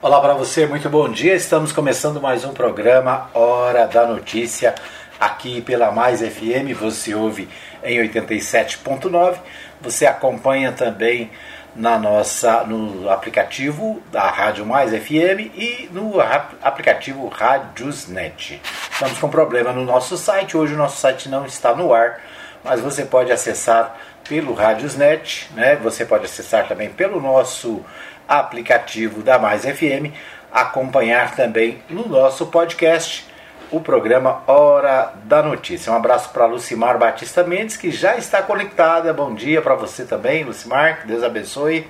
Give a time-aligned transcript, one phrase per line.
[0.00, 1.34] Olá para você, muito bom dia.
[1.34, 4.72] Estamos começando mais um programa Hora da Notícia
[5.18, 6.72] aqui pela Mais FM.
[6.78, 7.48] Você ouve
[7.82, 9.38] em 87.9.
[9.80, 11.32] Você acompanha também
[11.74, 16.20] na nossa no aplicativo da Rádio Mais FM e no
[16.62, 18.62] aplicativo Radiosnet.
[18.92, 20.56] Estamos com problema no nosso site.
[20.56, 22.20] Hoje o nosso site não está no ar,
[22.62, 23.96] mas você pode acessar
[24.28, 25.74] pelo Radiosnet, né?
[25.82, 27.84] Você pode acessar também pelo nosso
[28.28, 30.12] aplicativo da Mais FM,
[30.52, 33.26] acompanhar também no nosso podcast
[33.70, 35.92] o programa Hora da Notícia.
[35.92, 39.12] Um abraço para Lucimar Batista Mendes, que já está conectada.
[39.12, 41.88] Bom dia para você também, Lucimar, que Deus abençoe.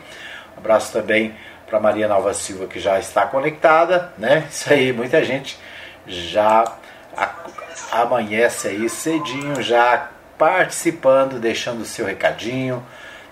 [0.57, 1.35] Um abraço também
[1.67, 4.47] para Maria Nova Silva, que já está conectada, né?
[4.51, 5.59] Isso aí, muita gente
[6.07, 6.65] já
[7.93, 12.85] amanhece aí cedinho, já participando, deixando o seu recadinho,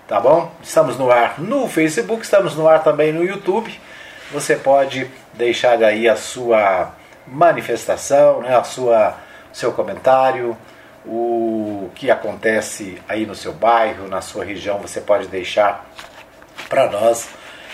[0.07, 0.51] tá bom?
[0.63, 3.69] Estamos no ar no Facebook, estamos no ar também no YouTube.
[4.31, 6.93] Você pode deixar aí a sua
[7.27, 9.17] manifestação, né, a sua
[9.51, 10.55] seu comentário,
[11.05, 15.85] o que acontece aí no seu bairro, na sua região, você pode deixar
[16.69, 17.29] para nós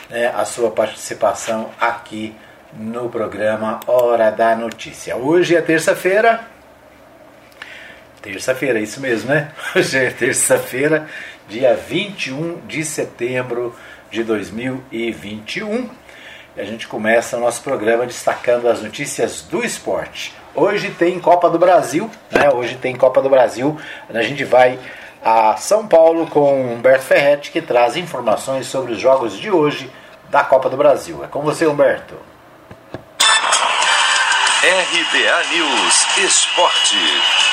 [0.10, 2.36] né, a sua participação aqui
[2.74, 5.16] no programa Hora da Notícia.
[5.16, 6.42] Hoje é terça-feira.
[8.22, 9.52] Terça-feira, isso mesmo, né?
[9.76, 11.08] Hoje é terça-feira,
[11.54, 13.76] dia 21 de setembro
[14.10, 15.88] de 2021.
[16.58, 20.34] E a gente começa o nosso programa destacando as notícias do esporte.
[20.56, 22.50] Hoje tem Copa do Brasil, né?
[22.50, 23.80] Hoje tem Copa do Brasil.
[24.12, 24.80] A gente vai
[25.24, 29.92] a São Paulo com Humberto Ferretti, que traz informações sobre os jogos de hoje
[30.32, 31.24] da Copa do Brasil.
[31.24, 32.16] É com você, Humberto.
[34.64, 37.53] RBA News Esporte.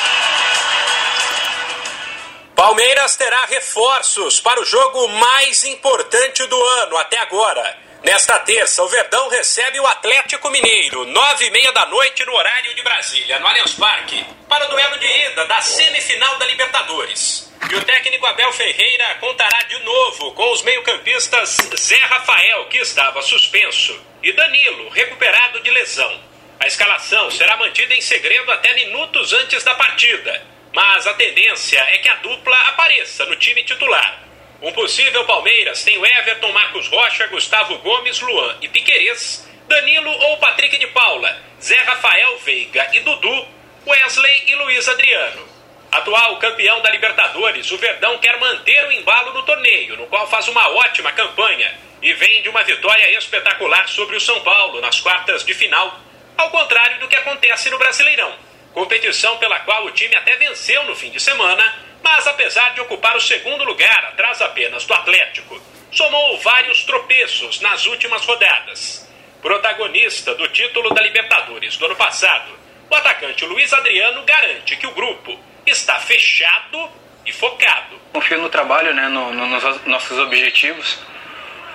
[2.61, 7.75] Palmeiras terá reforços para o jogo mais importante do ano até agora.
[8.03, 12.75] Nesta terça, o Verdão recebe o Atlético Mineiro, nove e meia da noite no horário
[12.75, 17.51] de Brasília, no Allianz Parque, para o duelo de ida da semifinal da Libertadores.
[17.67, 23.23] E o técnico Abel Ferreira contará de novo com os meio-campistas Zé Rafael, que estava
[23.23, 26.15] suspenso, e Danilo, recuperado de lesão.
[26.59, 31.97] A escalação será mantida em segredo até minutos antes da partida mas a tendência é
[31.97, 34.21] que a dupla apareça no time titular.
[34.61, 40.37] Um possível Palmeiras tem o Everton, Marcos Rocha, Gustavo Gomes, Luan e Piquerez, Danilo ou
[40.37, 43.47] Patrick de Paula, Zé Rafael Veiga e Dudu,
[43.85, 45.49] Wesley e Luiz Adriano.
[45.91, 50.47] Atual campeão da Libertadores, o Verdão quer manter o embalo no torneio, no qual faz
[50.47, 55.43] uma ótima campanha e vem de uma vitória espetacular sobre o São Paulo nas quartas
[55.43, 55.99] de final,
[56.37, 60.95] ao contrário do que acontece no Brasileirão competição pela qual o time até venceu no
[60.95, 65.61] fim de semana, mas apesar de ocupar o segundo lugar atrás apenas do Atlético,
[65.91, 69.09] somou vários tropeços nas últimas rodadas.
[69.41, 72.57] Protagonista do título da Libertadores do ano passado,
[72.89, 76.89] o atacante Luiz Adriano garante que o grupo está fechado
[77.25, 77.99] e focado.
[78.13, 80.99] Confio no trabalho, né, no, no, nos nossos objetivos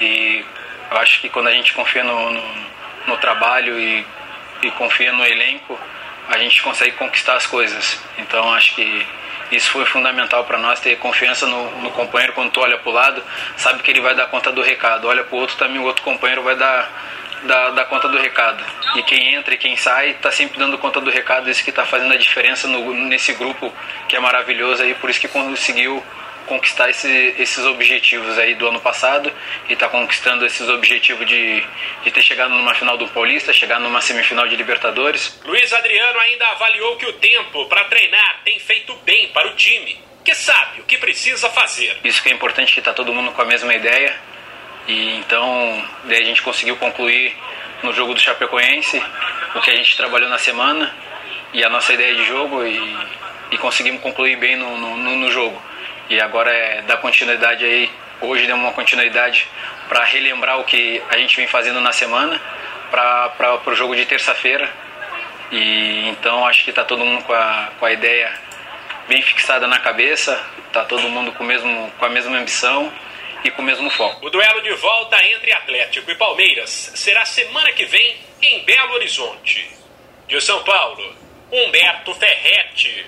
[0.00, 0.44] e
[0.90, 2.42] eu acho que quando a gente confia no, no,
[3.06, 4.06] no trabalho e,
[4.62, 5.78] e confia no elenco,
[6.28, 7.98] a gente consegue conquistar as coisas.
[8.18, 9.06] Então acho que
[9.50, 12.92] isso foi fundamental para nós ter confiança no, no companheiro quando tu olha para o
[12.92, 13.22] lado,
[13.56, 15.06] sabe que ele vai dar conta do recado.
[15.06, 16.90] Olha para o outro também, o outro companheiro vai dar,
[17.44, 18.64] dar, dar conta do recado.
[18.96, 21.48] E quem entra e quem sai está sempre dando conta do recado.
[21.48, 23.72] Isso que está fazendo a diferença no, nesse grupo
[24.08, 26.02] que é maravilhoso aí, por isso que conseguiu
[26.46, 29.32] conquistar esse, esses objetivos aí do ano passado
[29.68, 31.62] e está conquistando esses objetivos de,
[32.02, 35.40] de ter chegado numa final do Paulista, chegar numa semifinal de Libertadores.
[35.44, 40.00] Luiz Adriano ainda avaliou que o tempo para treinar tem feito bem para o time,
[40.24, 41.98] que sabe o que precisa fazer.
[42.04, 44.16] Isso que é importante, que está todo mundo com a mesma ideia
[44.88, 47.36] e então daí a gente conseguiu concluir
[47.82, 49.02] no jogo do Chapecoense
[49.54, 50.94] o que a gente trabalhou na semana
[51.52, 52.96] e a nossa ideia de jogo e,
[53.50, 55.60] e conseguimos concluir bem no, no, no jogo.
[56.08, 57.90] E agora é dar continuidade aí.
[58.20, 59.48] Hoje deu uma continuidade
[59.88, 62.40] para relembrar o que a gente vem fazendo na semana
[62.90, 64.70] para o jogo de terça-feira.
[65.50, 68.32] E então acho que está todo mundo com a, com a ideia
[69.08, 72.92] bem fixada na cabeça, está todo mundo com, mesmo, com a mesma ambição
[73.44, 74.26] e com o mesmo foco.
[74.26, 79.70] O duelo de volta entre Atlético e Palmeiras será semana que vem em Belo Horizonte.
[80.26, 81.14] De São Paulo,
[81.52, 83.06] Humberto Ferretti.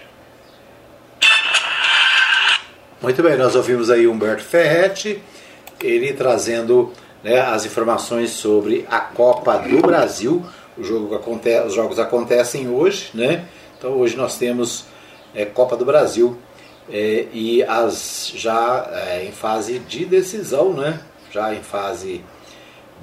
[3.01, 5.23] Muito bem, nós ouvimos aí Humberto Ferretti,
[5.81, 6.93] ele trazendo
[7.23, 10.45] né, as informações sobre a Copa do Brasil.
[10.77, 13.47] O jogo acontece, os jogos acontecem hoje, né?
[13.79, 14.87] Então hoje nós temos
[15.33, 16.37] é, Copa do Brasil
[16.91, 21.01] é, e as já é, em fase de decisão, né?
[21.31, 22.25] Já em fase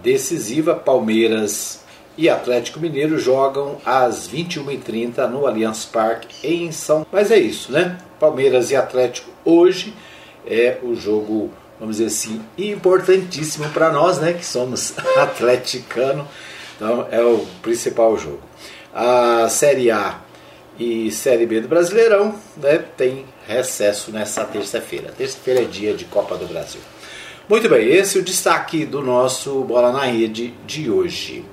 [0.03, 0.75] decisiva.
[0.75, 1.84] Palmeiras
[2.17, 7.97] e Atlético Mineiro jogam às 21h30 no Allianz Parque em São Mas é isso, né?
[8.19, 9.93] Palmeiras e Atlético hoje
[10.47, 14.33] é o jogo, vamos dizer assim, importantíssimo para nós, né?
[14.33, 16.27] Que somos atleticano.
[16.75, 18.41] Então é o principal jogo.
[18.93, 20.19] A Série A
[20.79, 25.13] e Série B do Brasileirão né, tem recesso nessa terça-feira.
[25.17, 26.81] Terça-feira é dia de Copa do Brasil.
[27.47, 31.45] Muito bem, esse é o destaque do nosso Bola na Rede de hoje.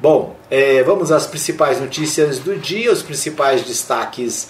[0.00, 4.48] Bom, é, vamos às principais notícias do dia, os principais destaques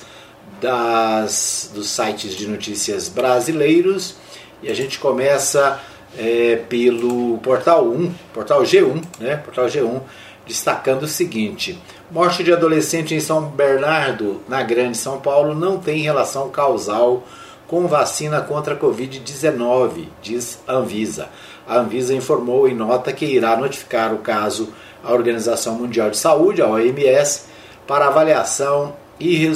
[0.61, 4.14] das, dos sites de notícias brasileiros.
[4.62, 5.81] E a gente começa
[6.17, 9.38] é, pelo Portal 1, Portal G1, né?
[9.38, 10.00] Portal G1,
[10.47, 11.76] destacando o seguinte:
[12.12, 17.25] morte de adolescente em São Bernardo, na Grande São Paulo, não tem relação causal
[17.67, 21.29] com vacina contra a Covid-19, diz Anvisa.
[21.67, 26.62] A Anvisa informou em nota que irá notificar o caso à Organização Mundial de Saúde,
[26.62, 27.44] a OMS,
[27.87, 29.47] para avaliação e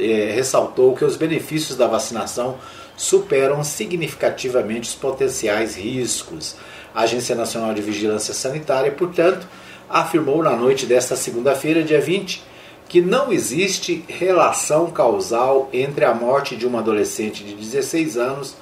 [0.00, 2.56] é, ressaltou que os benefícios da vacinação
[2.96, 6.56] superam significativamente os potenciais riscos.
[6.94, 9.46] A Agência Nacional de Vigilância Sanitária, portanto,
[9.88, 12.42] afirmou na noite desta segunda-feira, dia 20,
[12.88, 18.56] que não existe relação causal entre a morte de uma adolescente de 16 anos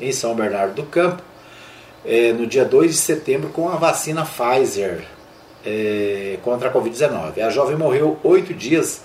[0.00, 1.22] em São Bernardo do Campo,
[2.04, 5.15] é, no dia 2 de setembro, com a vacina Pfizer
[5.66, 7.40] é, contra a Covid-19.
[7.40, 9.02] A jovem morreu oito dias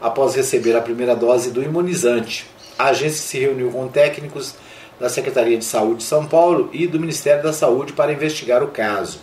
[0.00, 2.46] após receber a primeira dose do imunizante.
[2.78, 4.54] A agência se reuniu com técnicos
[4.98, 8.68] da Secretaria de Saúde de São Paulo e do Ministério da Saúde para investigar o
[8.68, 9.18] caso.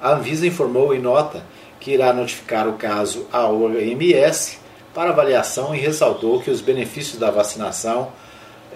[0.00, 1.42] A Anvisa informou em nota
[1.80, 4.58] que irá notificar o caso à OMS
[4.94, 8.12] para avaliação e ressaltou que os benefícios da vacinação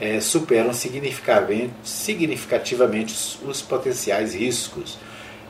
[0.01, 3.15] é, superam significativamente, significativamente
[3.45, 4.99] os potenciais riscos.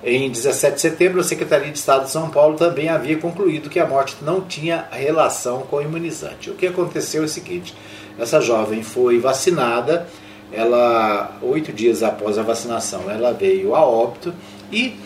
[0.03, 3.79] Em 17 de setembro, a Secretaria de Estado de São Paulo também havia concluído que
[3.79, 6.49] a morte não tinha relação com o imunizante.
[6.49, 7.75] O que aconteceu é o seguinte:
[8.19, 10.07] essa jovem foi vacinada,
[10.51, 14.33] ela oito dias após a vacinação, ela veio a óbito
[14.73, 14.97] e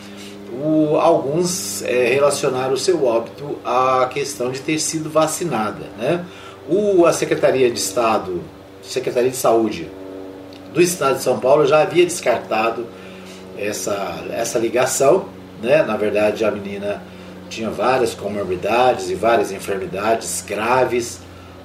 [0.63, 5.87] o, alguns é, relacionaram o seu óbito à questão de ter sido vacinada.
[5.97, 6.25] Né?
[6.69, 8.41] O, a Secretaria de Estado,
[8.81, 9.89] Secretaria de Saúde
[10.73, 12.87] do Estado de São Paulo já havia descartado
[13.57, 15.25] essa, essa ligação.
[15.61, 15.83] Né?
[15.83, 17.01] Na verdade, a menina
[17.49, 21.19] tinha várias comorbidades e várias enfermidades graves,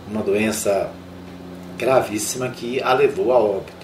[0.08, 0.90] uma doença
[1.78, 3.80] gravíssima que a levou a óbito.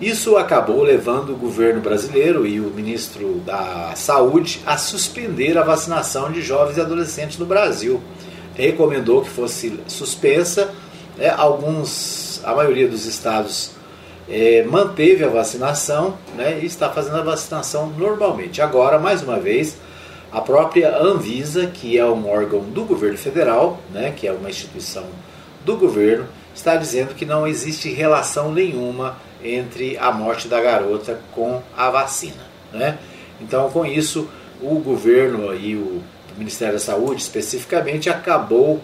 [0.00, 6.32] Isso acabou levando o governo brasileiro e o ministro da Saúde a suspender a vacinação
[6.32, 8.02] de jovens e adolescentes no Brasil.
[8.56, 10.74] Recomendou que fosse suspensa.
[11.16, 11.28] Né?
[11.30, 13.70] Alguns, a maioria dos estados
[14.32, 16.58] é, manteve a vacinação né?
[16.62, 18.62] e está fazendo a vacinação normalmente.
[18.62, 19.76] Agora, mais uma vez,
[20.32, 24.10] a própria Anvisa, que é um órgão do governo federal, né?
[24.16, 25.04] que é uma instituição
[25.66, 31.62] do governo, está dizendo que não existe relação nenhuma entre a morte da garota com
[31.76, 32.46] a vacina.
[32.72, 32.96] Né?
[33.38, 34.26] Então, com isso,
[34.62, 36.02] o governo e o
[36.38, 38.80] Ministério da Saúde, especificamente, acabou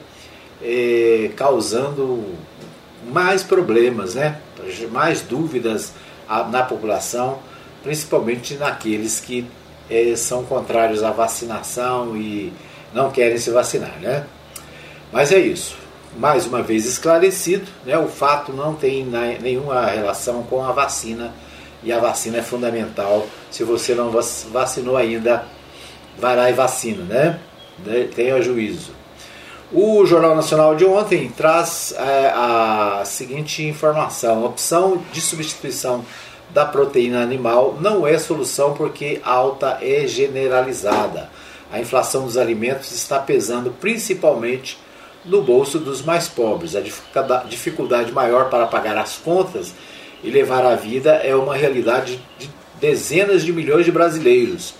[0.63, 2.23] é, causando
[3.11, 4.39] mais problemas, né?
[4.91, 5.93] Mais dúvidas
[6.51, 7.39] na população,
[7.83, 9.47] principalmente naqueles que
[9.91, 12.53] é, são contrários à vacinação e
[12.93, 13.99] não querem se vacinar.
[14.01, 14.25] Né?
[15.13, 19.07] Mas é isso mais uma vez esclarecido, né, o fato não tem
[19.41, 21.33] nenhuma relação com a vacina
[21.83, 23.27] e a vacina é fundamental.
[23.51, 24.11] Se você não
[24.51, 25.45] vacinou ainda,
[26.19, 27.39] vai lá e vacina, né?
[28.17, 28.91] Tenha juízo.
[29.71, 36.03] O Jornal Nacional de ontem traz é, a seguinte informação: a opção de substituição
[36.49, 41.29] da proteína animal não é solução porque alta é generalizada.
[41.71, 44.79] A inflação dos alimentos está pesando principalmente
[45.23, 46.75] no bolso dos mais pobres.
[46.75, 46.81] A
[47.47, 49.75] dificuldade maior para pagar as contas
[50.25, 52.49] e levar a vida é uma realidade de
[52.81, 54.73] dezenas de milhões de brasileiros.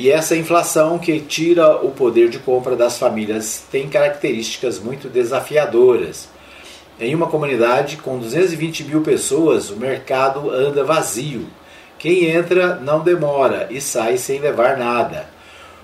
[0.00, 6.26] E essa inflação que tira o poder de compra das famílias tem características muito desafiadoras.
[6.98, 11.46] Em uma comunidade com 220 mil pessoas, o mercado anda vazio.
[11.98, 15.28] Quem entra não demora e sai sem levar nada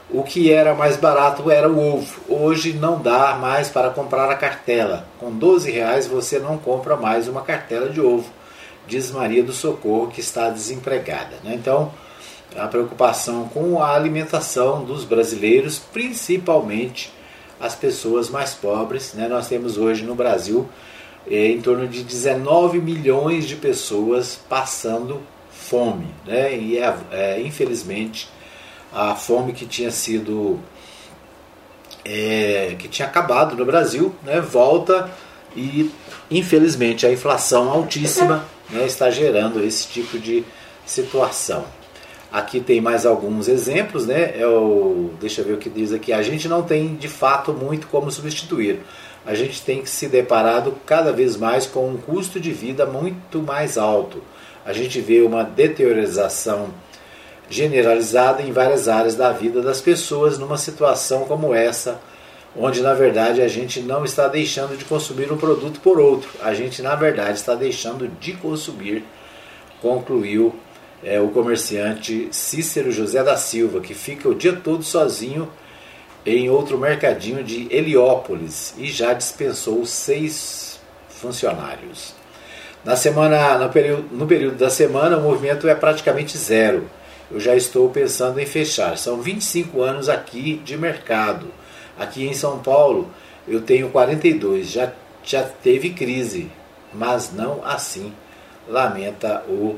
[0.09, 2.21] o que era mais barato era o ovo.
[2.29, 5.07] Hoje não dá mais para comprar a cartela.
[5.19, 8.31] Com 12 reais você não compra mais uma cartela de ovo,
[8.87, 11.37] diz Maria do Socorro, que está desempregada.
[11.43, 11.55] Né?
[11.55, 11.93] Então,
[12.55, 17.13] a preocupação com a alimentação dos brasileiros, principalmente
[17.59, 19.15] as pessoas mais pobres.
[19.15, 19.29] Né?
[19.29, 20.69] Nós temos hoje no Brasil
[21.29, 26.07] é, em torno de 19 milhões de pessoas passando fome.
[26.25, 26.57] Né?
[26.57, 28.29] E, é, é, infelizmente,
[28.93, 30.61] a fome que tinha sido
[32.05, 35.11] é, que tinha acabado no Brasil, né, volta
[35.57, 35.91] e
[36.31, 40.45] infelizmente a inflação altíssima né, está gerando esse tipo de
[40.85, 41.65] situação.
[42.37, 44.39] Aqui tem mais alguns exemplos, né?
[44.39, 46.13] É o, deixa eu ver o que diz aqui.
[46.13, 48.81] A gente não tem de fato muito como substituir.
[49.25, 53.41] A gente tem que se deparado cada vez mais com um custo de vida muito
[53.41, 54.23] mais alto.
[54.67, 56.69] A gente vê uma deteriorização
[57.49, 61.99] generalizada em várias áreas da vida das pessoas numa situação como essa,
[62.55, 66.53] onde na verdade a gente não está deixando de consumir um produto por outro, a
[66.53, 69.05] gente na verdade está deixando de consumir,
[69.81, 70.55] concluiu
[71.03, 75.49] é, o comerciante Cícero José da Silva, que fica o dia todo sozinho
[76.25, 82.15] em outro mercadinho de Heliópolis e já dispensou seis funcionários.
[82.85, 86.89] Na semana, no período, no período da semana, o movimento é praticamente zero.
[87.31, 88.97] Eu já estou pensando em fechar.
[88.97, 91.49] São 25 anos aqui de mercado.
[91.99, 93.11] Aqui em São Paulo,
[93.49, 94.71] eu tenho 42.
[94.71, 94.93] Já,
[95.25, 96.49] já teve crise,
[96.93, 98.13] mas não assim,
[98.69, 99.75] lamenta o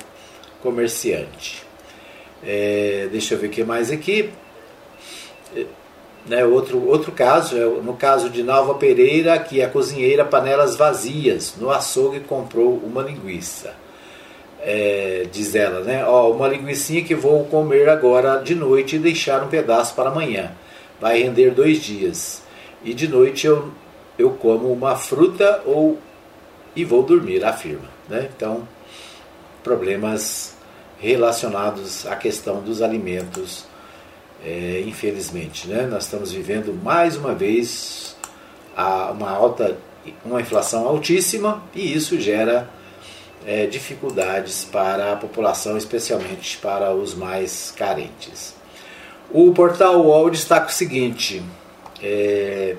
[0.62, 1.66] comerciante.
[2.42, 4.30] É, deixa eu ver o que mais aqui.
[5.54, 5.64] É,
[6.26, 11.54] né, outro, outro caso, é, no caso de Nalva Pereira, que é cozinheira panelas vazias,
[11.58, 13.74] no açougue comprou uma linguiça.
[14.60, 16.04] É, diz ela, né?
[16.04, 20.52] Ó, uma linguiça que vou comer agora de noite e deixar um pedaço para amanhã.
[21.00, 22.42] Vai render dois dias.
[22.84, 23.70] E de noite eu,
[24.18, 25.98] eu como uma fruta ou
[26.74, 27.88] e vou dormir, afirma.
[28.08, 28.28] Né?
[28.36, 28.66] Então,
[29.62, 30.54] problemas
[30.98, 33.64] relacionados à questão dos alimentos,
[34.44, 35.68] é, infelizmente.
[35.68, 35.86] Né?
[35.86, 38.16] Nós estamos vivendo mais uma vez
[39.12, 39.76] uma alta,
[40.24, 42.68] uma inflação altíssima e isso gera
[43.46, 48.54] é, dificuldades para a população, especialmente para os mais carentes.
[49.30, 51.42] O portal UOL destaca o seguinte:
[52.02, 52.76] é,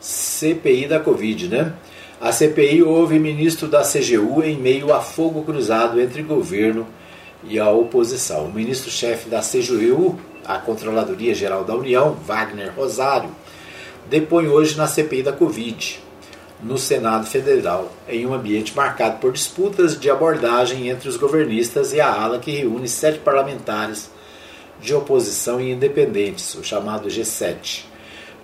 [0.00, 1.72] CPI da Covid, né?
[2.20, 6.86] A CPI houve ministro da CGU em meio a fogo cruzado entre governo
[7.42, 8.46] e a oposição.
[8.46, 13.30] O ministro-chefe da CGU, a Controladoria Geral da União, Wagner Rosário,
[14.08, 16.00] depõe hoje na CPI da Covid,
[16.62, 22.00] no Senado Federal, em um ambiente marcado por disputas de abordagem entre os governistas e
[22.00, 24.10] a ala que reúne sete parlamentares
[24.80, 27.93] de oposição e independentes, o chamado G7.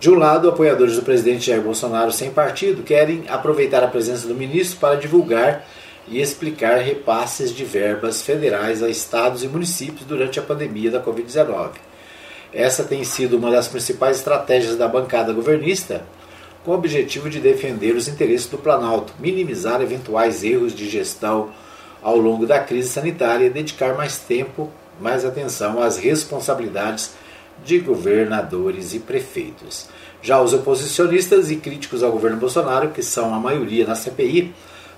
[0.00, 4.34] De um lado, apoiadores do presidente Jair Bolsonaro sem partido querem aproveitar a presença do
[4.34, 5.66] ministro para divulgar
[6.08, 11.72] e explicar repasses de verbas federais a estados e municípios durante a pandemia da Covid-19.
[12.50, 16.02] Essa tem sido uma das principais estratégias da bancada governista,
[16.64, 21.50] com o objetivo de defender os interesses do Planalto, minimizar eventuais erros de gestão
[22.00, 27.12] ao longo da crise sanitária e dedicar mais tempo, mais atenção às responsabilidades
[27.64, 29.88] de governadores e prefeitos.
[30.22, 34.54] Já os oposicionistas e críticos ao governo Bolsonaro, que são a maioria na CPI,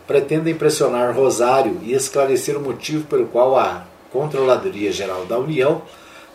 [0.07, 5.83] pretendem pressionar Rosário e esclarecer o motivo pelo qual a Controladoria Geral da União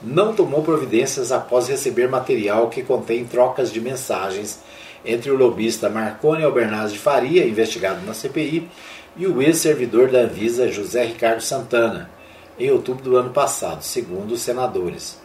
[0.01, 4.59] não tomou providências após receber material que contém trocas de mensagens
[5.05, 8.69] entre o lobista Marconi Albernaz de Faria, investigado na CPI,
[9.15, 12.09] e o ex-servidor da Anvisa José Ricardo Santana,
[12.59, 15.19] em outubro do ano passado, segundo os senadores.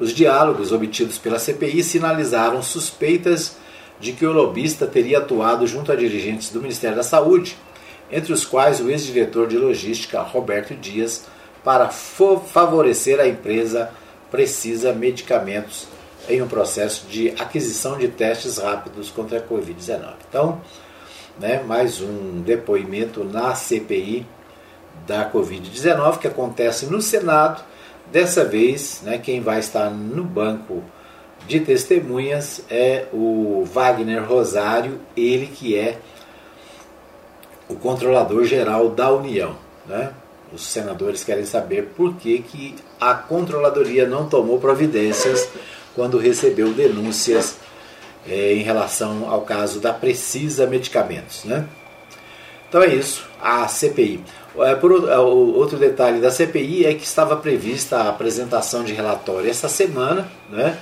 [0.00, 3.56] Os diálogos obtidos pela CPI sinalizaram suspeitas
[3.98, 7.56] de que o lobista teria atuado junto a dirigentes do Ministério da Saúde,
[8.10, 11.26] entre os quais o ex-diretor de logística Roberto Dias,
[11.64, 13.90] para favorecer a empresa
[14.30, 15.88] Precisa Medicamentos
[16.28, 20.14] em um processo de aquisição de testes rápidos contra a Covid-19.
[20.28, 20.60] Então,
[21.40, 24.26] né, mais um depoimento na CPI
[25.06, 27.62] da Covid-19 que acontece no Senado
[28.10, 30.82] Dessa vez, né, quem vai estar no banco
[31.46, 35.98] de testemunhas é o Wagner Rosário, ele que é
[37.68, 39.56] o controlador geral da União.
[39.86, 40.10] Né?
[40.52, 45.48] Os senadores querem saber por que, que a controladoria não tomou providências
[45.94, 47.56] quando recebeu denúncias
[48.26, 51.44] é, em relação ao caso da Precisa Medicamentos.
[51.44, 51.66] Né?
[52.68, 54.22] Então é isso, a CPI.
[54.60, 59.48] É, por, é, outro detalhe da CPI é que estava prevista a apresentação de relatório
[59.48, 60.78] essa semana, né?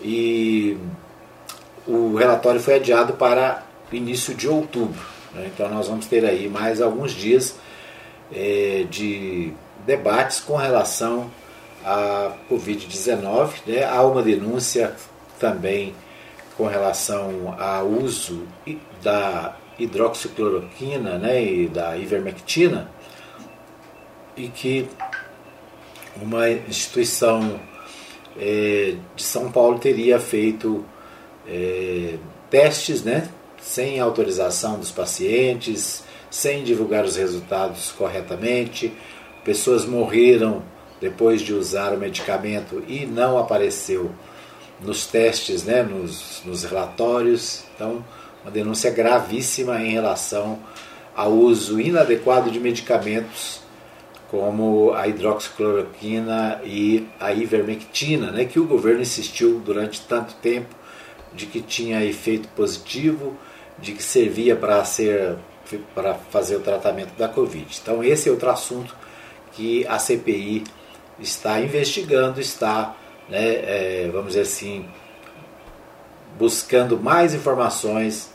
[0.00, 0.76] E
[1.86, 3.62] o relatório foi adiado para
[3.92, 5.00] início de outubro.
[5.34, 5.50] Né?
[5.54, 7.56] Então nós vamos ter aí mais alguns dias
[8.32, 9.52] é, de
[9.86, 11.30] debates com relação
[11.84, 13.50] à Covid-19.
[13.66, 13.84] Né?
[13.84, 14.94] Há uma denúncia
[15.38, 15.94] também
[16.56, 18.46] com relação ao uso
[19.02, 22.88] da hidroxicloroquina né, e da ivermectina
[24.36, 24.88] e que
[26.20, 27.60] uma instituição
[28.38, 30.84] é, de São Paulo teria feito
[31.46, 32.16] é,
[32.50, 33.28] testes, né,
[33.60, 38.92] sem autorização dos pacientes, sem divulgar os resultados corretamente.
[39.44, 40.62] Pessoas morreram
[41.00, 44.10] depois de usar o medicamento e não apareceu
[44.80, 47.64] nos testes, né, nos, nos relatórios.
[47.74, 48.04] Então,
[48.42, 50.58] uma denúncia gravíssima em relação
[51.14, 53.61] ao uso inadequado de medicamentos
[54.32, 60.74] como a hidroxicloroquina e a ivermectina, né, que o governo insistiu durante tanto tempo
[61.34, 63.36] de que tinha efeito positivo,
[63.78, 65.36] de que servia para ser
[65.94, 67.66] para fazer o tratamento da Covid.
[67.82, 68.96] Então esse é outro assunto
[69.52, 70.64] que a CPI
[71.18, 72.96] está investigando, está,
[73.28, 74.86] né, é, vamos dizer assim,
[76.38, 78.30] buscando mais informações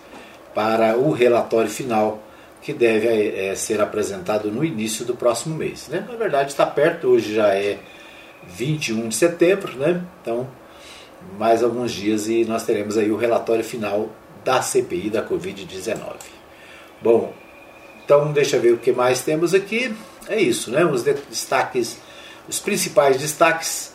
[0.54, 2.20] para o relatório final
[2.62, 5.88] que deve é, ser apresentado no início do próximo mês.
[5.88, 6.06] Né?
[6.08, 7.78] Na verdade está perto, hoje já é
[8.48, 10.04] 21 de setembro, né?
[10.22, 10.48] então
[11.38, 14.10] mais alguns dias e nós teremos aí o relatório final
[14.44, 16.16] da CPI da Covid-19.
[17.02, 17.34] Bom,
[18.06, 19.94] então deixa eu ver o que mais temos aqui.
[20.28, 20.86] É isso, né?
[20.86, 21.98] Os destaques,
[22.48, 23.94] os principais destaques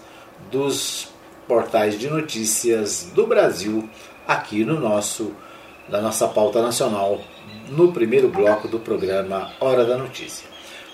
[0.51, 1.09] dos
[1.49, 3.89] portais de notícias do Brasil
[4.27, 5.35] aqui no nosso
[5.89, 7.21] na nossa pauta nacional
[7.69, 10.47] no primeiro bloco do programa Hora da Notícia.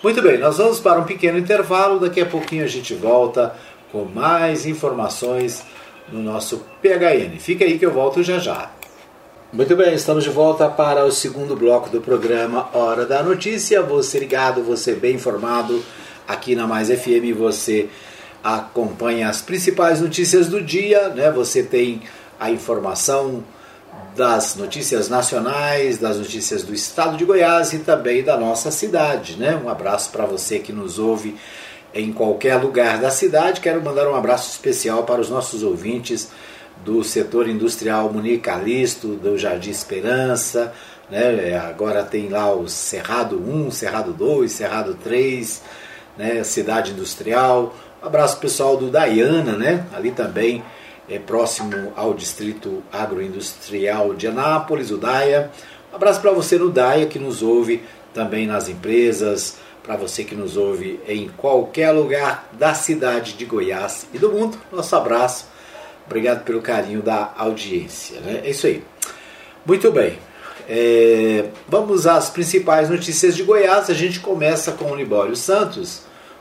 [0.02, 3.54] Muito bem, nós vamos para um pequeno intervalo, daqui a pouquinho a gente volta
[3.90, 5.64] com mais informações
[6.10, 7.38] no nosso PHN.
[7.38, 8.70] Fica aí que eu volto já já.
[9.52, 13.82] Muito bem, estamos de volta para o segundo bloco do programa Hora da Notícia.
[13.82, 15.82] Você ligado, você bem informado
[16.28, 17.88] aqui na Mais FM, você
[18.44, 21.30] acompanha as principais notícias do dia, né?
[21.30, 22.02] Você tem
[22.38, 23.42] a informação
[24.18, 29.54] das notícias nacionais, das notícias do estado de Goiás e também da nossa cidade, né?
[29.64, 31.36] Um abraço para você que nos ouve
[31.94, 33.60] em qualquer lugar da cidade.
[33.60, 36.30] Quero mandar um abraço especial para os nossos ouvintes
[36.84, 40.72] do setor industrial Munique Calisto, do Jardim Esperança,
[41.08, 41.56] né?
[41.56, 45.62] agora tem lá o Cerrado 1, Cerrado 2, Cerrado 3,
[46.16, 46.42] né?
[46.42, 47.72] Cidade Industrial.
[48.02, 49.86] Um abraço pessoal do Dayana, né?
[49.94, 50.64] ali também
[51.08, 55.50] é próximo ao distrito agroindustrial de Anápolis, o DAIA.
[55.92, 60.34] Um abraço para você no DAIA que nos ouve também nas empresas, para você que
[60.34, 64.58] nos ouve em qualquer lugar da cidade de Goiás e do mundo.
[64.72, 65.46] Nosso abraço
[66.08, 68.18] Obrigado pelo carinho da audiência.
[68.20, 68.40] Né?
[68.42, 68.82] É isso aí.
[69.64, 70.18] Muito bem.
[70.66, 73.90] É, vamos às principais notícias de Goiás.
[73.90, 76.00] A gente começa com o Libório Santos.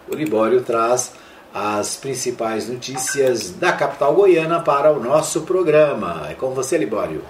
[0.10, 1.12] O Libório traz
[1.60, 6.28] as principais notícias da capital goiana para o nosso programa.
[6.30, 7.24] É com você, Libório.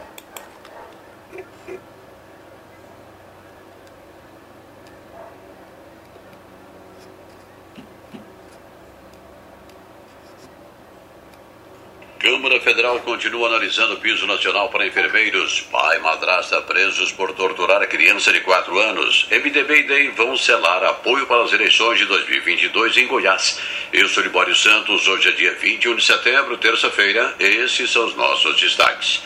[12.27, 15.61] Câmara Federal continua analisando o piso nacional para enfermeiros.
[15.71, 19.25] Pai e madrasta presos por torturar a criança de 4 anos.
[19.31, 23.61] MDB e DEM vão selar apoio para as eleições de 2022 em Goiás.
[23.93, 27.33] Eu sou Libório Santos, hoje é dia 21 de setembro, terça-feira.
[27.39, 29.23] Esses são os nossos destaques.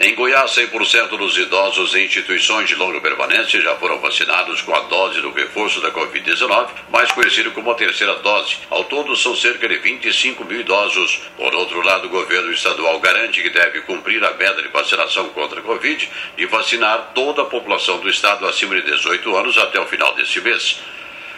[0.00, 4.80] Em Goiás, 100% dos idosos em instituições de longa permanência já foram vacinados com a
[4.80, 8.56] dose do reforço da Covid-19, mais conhecido como a terceira dose.
[8.68, 11.20] Ao todo, são cerca de 25 mil idosos.
[11.36, 15.60] Por outro lado, o governo estadual garante que deve cumprir a meta de vacinação contra
[15.60, 19.86] a Covid e vacinar toda a população do estado acima de 18 anos até o
[19.86, 20.76] final deste mês.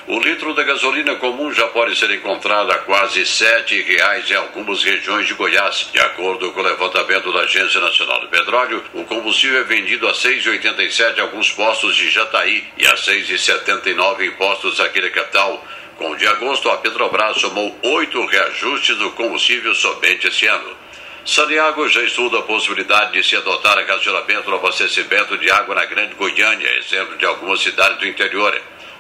[0.09, 4.85] O litro da gasolina comum já pode ser encontrado a quase R$ 7,00 em algumas
[4.85, 5.90] regiões de Goiás.
[5.92, 10.12] De acordo com o levantamento da Agência Nacional do Petróleo, o combustível é vendido a
[10.12, 15.11] R$ 6,87 em alguns postos de Jataí e a R$ 6,79 em postos aqui da
[15.11, 15.66] capital.
[15.97, 20.77] Com o de agosto, a Petrobras somou oito reajustes do combustível somente esse ano.
[21.25, 26.14] Santiago já estuda a possibilidade de se adotar racionamento no abastecimento de água na Grande
[26.14, 28.57] Goiânia, exemplo de algumas cidades do interior.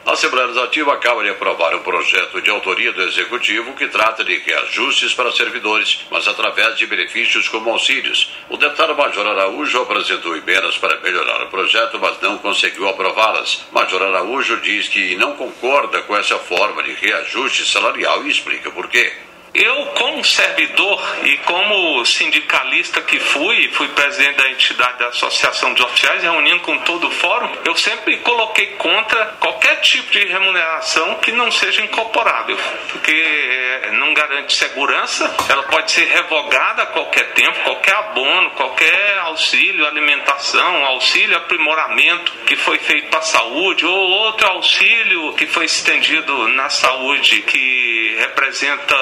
[0.06, 4.38] A Assembleia Legislativa acaba de aprovar um projeto de autoria do Executivo que trata de
[4.38, 8.30] reajustes para servidores, mas através de benefícios como auxílios.
[8.48, 13.66] O deputado Major Araújo apresentou emendas para melhorar o projeto, mas não conseguiu aprová-las.
[13.72, 18.86] Major Araújo diz que não concorda com essa forma de reajuste salarial e explica por
[18.86, 19.12] quê.
[19.58, 25.82] Eu, como servidor e como sindicalista que fui, fui presidente da entidade da Associação de
[25.82, 31.32] Oficiais, reunindo com todo o fórum, eu sempre coloquei contra qualquer tipo de remuneração que
[31.32, 32.58] não seja incorporável,
[32.90, 39.18] porque eh, não garante segurança, ela pode ser revogada a qualquer tempo, qualquer abono, qualquer
[39.20, 45.64] auxílio, alimentação, auxílio aprimoramento que foi feito para a saúde, ou outro auxílio que foi
[45.64, 48.96] estendido na saúde, que representa,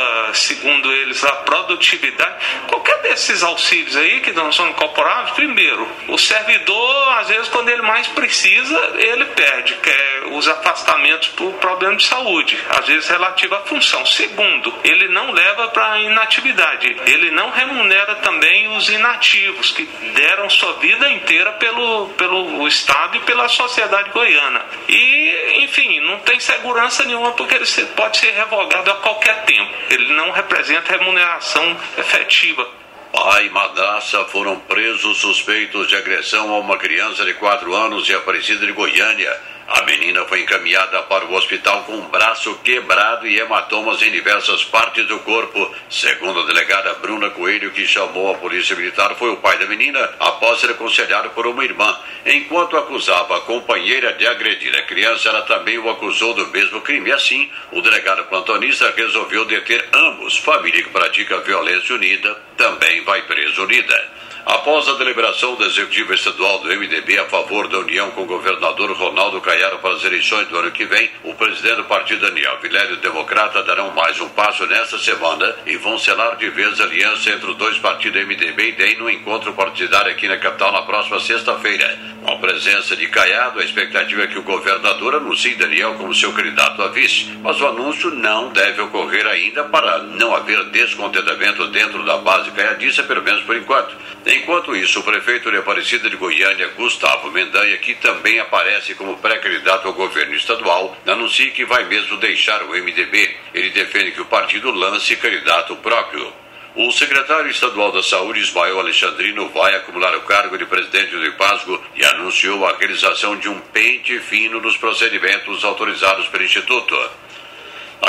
[0.45, 2.37] segundo eles, a produtividade.
[2.69, 7.83] Qualquer desses auxílios aí que não são incorporados, primeiro, o servidor, às vezes, quando ele
[7.83, 13.55] mais precisa, ele perde, que é os afastamentos por problema de saúde, às vezes relativo
[13.55, 14.05] à função.
[14.07, 20.75] Segundo, ele não leva para inatividade, ele não remunera também os inativos que deram sua
[20.75, 24.65] vida inteira pelo, pelo Estado e pela sociedade goiana.
[24.89, 29.73] E, enfim, não tem segurança nenhuma porque ele pode ser revogado a qualquer tempo.
[29.91, 32.69] Ele não representa remuneração efetiva.
[33.13, 38.13] Pai e madraça foram presos suspeitos de agressão a uma criança de 4 anos de
[38.13, 39.33] Aparecida de Goiânia.
[39.67, 44.63] A menina foi encaminhada para o hospital com um braço quebrado e hematomas em diversas
[44.63, 45.75] partes do corpo.
[45.89, 49.99] Segundo a delegada Bruna Coelho, que chamou a polícia militar, foi o pai da menina
[50.21, 51.97] após ser aconselhado por uma irmã.
[52.27, 57.11] Enquanto acusava a companheira de agredir a criança, ela também o acusou do mesmo crime.
[57.11, 60.37] Assim, o delegado plantonista resolveu deter ambos.
[60.37, 64.24] Família que pratica violência unida também vai preso unida.
[64.47, 68.93] Após a deliberação do Executivo Estadual do MDB a favor da união com o governador
[68.93, 72.99] Ronaldo Caiaro para as eleições do ano que vem, o presidente do partido Daniel Vilério
[72.99, 77.51] Democrata darão mais um passo nesta semana e vão selar de vez a aliança entre
[77.51, 81.99] os dois partidos MDB e DEM no encontro partidário aqui na capital na próxima sexta-feira.
[82.23, 86.33] Com a presença de Caiado, a expectativa é que o governador anuncie Daniel como seu
[86.33, 92.03] candidato a vice, mas o anúncio não deve ocorrer ainda para não haver descontentamento dentro
[92.05, 93.95] da base caiadista, pelo menos por enquanto.
[94.35, 99.87] Enquanto isso, o prefeito de Aparecida de Goiânia, Gustavo Mendanha, que também aparece como pré-candidato
[99.87, 103.37] ao governo estadual, anuncia que vai mesmo deixar o MDB.
[103.55, 106.33] Ele defende que o partido lance candidato próprio.
[106.75, 111.81] O secretário estadual da Saúde, Ismael Alexandrino, vai acumular o cargo de presidente do IPASGO
[111.95, 116.97] e anunciou a realização de um pente fino nos procedimentos autorizados pelo Instituto.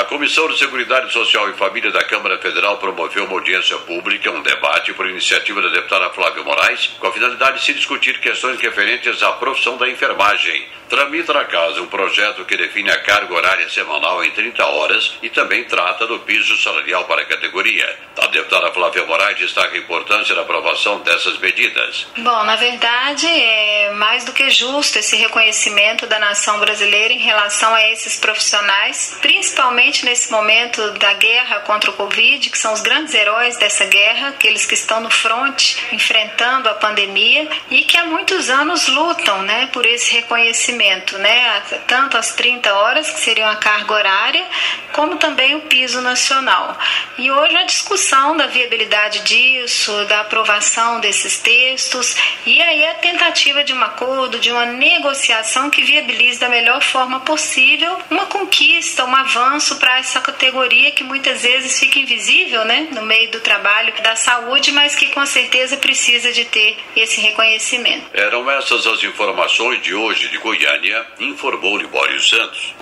[0.06, 4.92] Comissão de Seguridade Social e Família da Câmara Federal promoveu uma audiência pública, um debate
[4.94, 9.32] por iniciativa da deputada Flávia Moraes, com a finalidade de se discutir questões referentes à
[9.32, 10.66] profissão da enfermagem.
[10.88, 15.28] Tramita na casa um projeto que define a carga horária semanal em 30 horas e
[15.28, 17.98] também trata do piso salarial para a categoria.
[18.18, 22.06] A deputada Flávia Moraes destaca a importância da aprovação dessas medidas.
[22.16, 27.74] Bom, na verdade, é mais do que justo esse reconhecimento da nação brasileira em relação
[27.74, 33.14] a esses profissionais, principalmente nesse momento da guerra contra o Covid, que são os grandes
[33.14, 38.50] heróis dessa guerra, aqueles que estão no fronte enfrentando a pandemia e que há muitos
[38.50, 41.62] anos lutam né, por esse reconhecimento né?
[41.86, 44.44] Tanto as 30 horas, que seriam a carga horária,
[44.92, 46.76] como também o piso nacional.
[47.18, 53.62] E hoje a discussão da viabilidade disso, da aprovação desses textos, e aí a tentativa
[53.62, 59.14] de um acordo, de uma negociação que viabilize da melhor forma possível uma conquista, um
[59.14, 64.16] avanço para essa categoria que muitas vezes fica invisível, né, no meio do trabalho da
[64.16, 68.04] saúde, mas que com certeza precisa de ter esse reconhecimento.
[68.12, 72.74] Eram essas as informações de hoje de Goiânia, informou Libório Santos.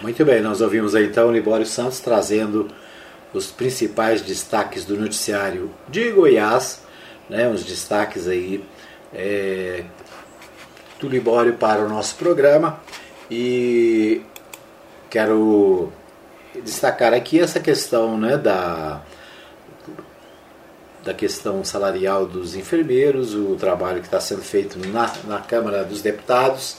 [0.00, 2.68] Muito bem, nós ouvimos aí então Libório Santos trazendo
[3.34, 6.86] os principais destaques do noticiário de Goiás,
[7.28, 8.62] né, os destaques aí
[9.12, 9.82] é,
[11.00, 12.80] do Libório para o nosso programa
[13.28, 14.22] e
[15.10, 15.92] quero
[16.62, 19.02] destacar aqui essa questão né, da,
[21.04, 26.02] da questão salarial dos enfermeiros, o trabalho que está sendo feito na, na Câmara dos
[26.02, 26.78] Deputados,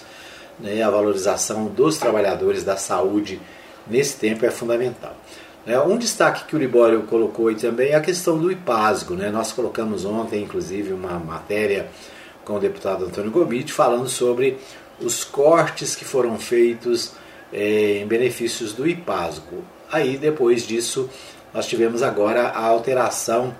[0.60, 3.40] né, a valorização dos trabalhadores da saúde
[3.88, 5.16] nesse tempo é fundamental.
[5.66, 9.16] Né, um destaque que o Libório colocou também é a questão do IPASGO.
[9.16, 9.30] Né?
[9.30, 11.90] Nós colocamos ontem, inclusive, uma matéria
[12.46, 14.58] com o deputado Antônio Gomit falando sobre
[15.02, 17.12] os cortes que foram feitos
[17.52, 19.64] é, em benefícios do IPASGO.
[19.92, 21.10] Aí, depois disso,
[21.54, 23.54] nós tivemos agora a alteração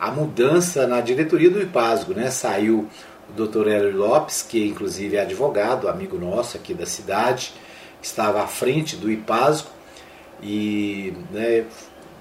[0.00, 2.30] a mudança na diretoria do IPASGO, né?
[2.30, 2.88] Saiu
[3.28, 3.68] o Dr.
[3.68, 7.52] Hélio Lopes, que inclusive é advogado, amigo nosso aqui da cidade,
[8.02, 9.68] estava à frente do IPASGO
[10.42, 11.66] e né,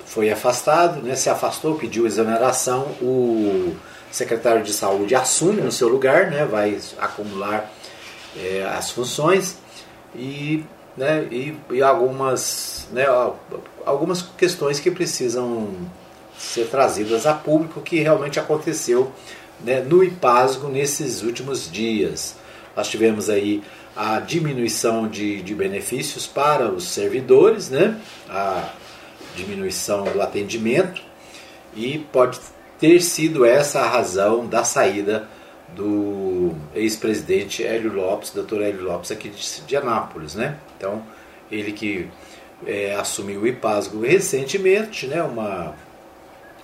[0.05, 3.75] foi afastado, né, se afastou, pediu exoneração, o
[4.11, 7.71] secretário de saúde assume no seu lugar, né, vai acumular
[8.35, 9.57] é, as funções
[10.13, 13.05] e, né, e, e algumas, né,
[13.85, 15.69] algumas questões que precisam
[16.37, 19.11] ser trazidas a público, que realmente aconteceu
[19.61, 22.35] né, no IPASGO nesses últimos dias.
[22.75, 23.63] Nós tivemos aí
[23.95, 27.99] a diminuição de, de benefícios para os servidores, né,
[28.29, 28.69] a
[29.35, 31.01] diminuição do atendimento,
[31.75, 32.39] e pode
[32.79, 35.27] ter sido essa a razão da saída
[35.75, 40.35] do ex-presidente Hélio Lopes, doutor Hélio Lopes, aqui de, Anápolis.
[40.35, 40.57] Né?
[40.77, 41.03] Então,
[41.51, 42.09] ele que
[42.65, 45.73] é, assumiu o IPASGO recentemente, né, uma,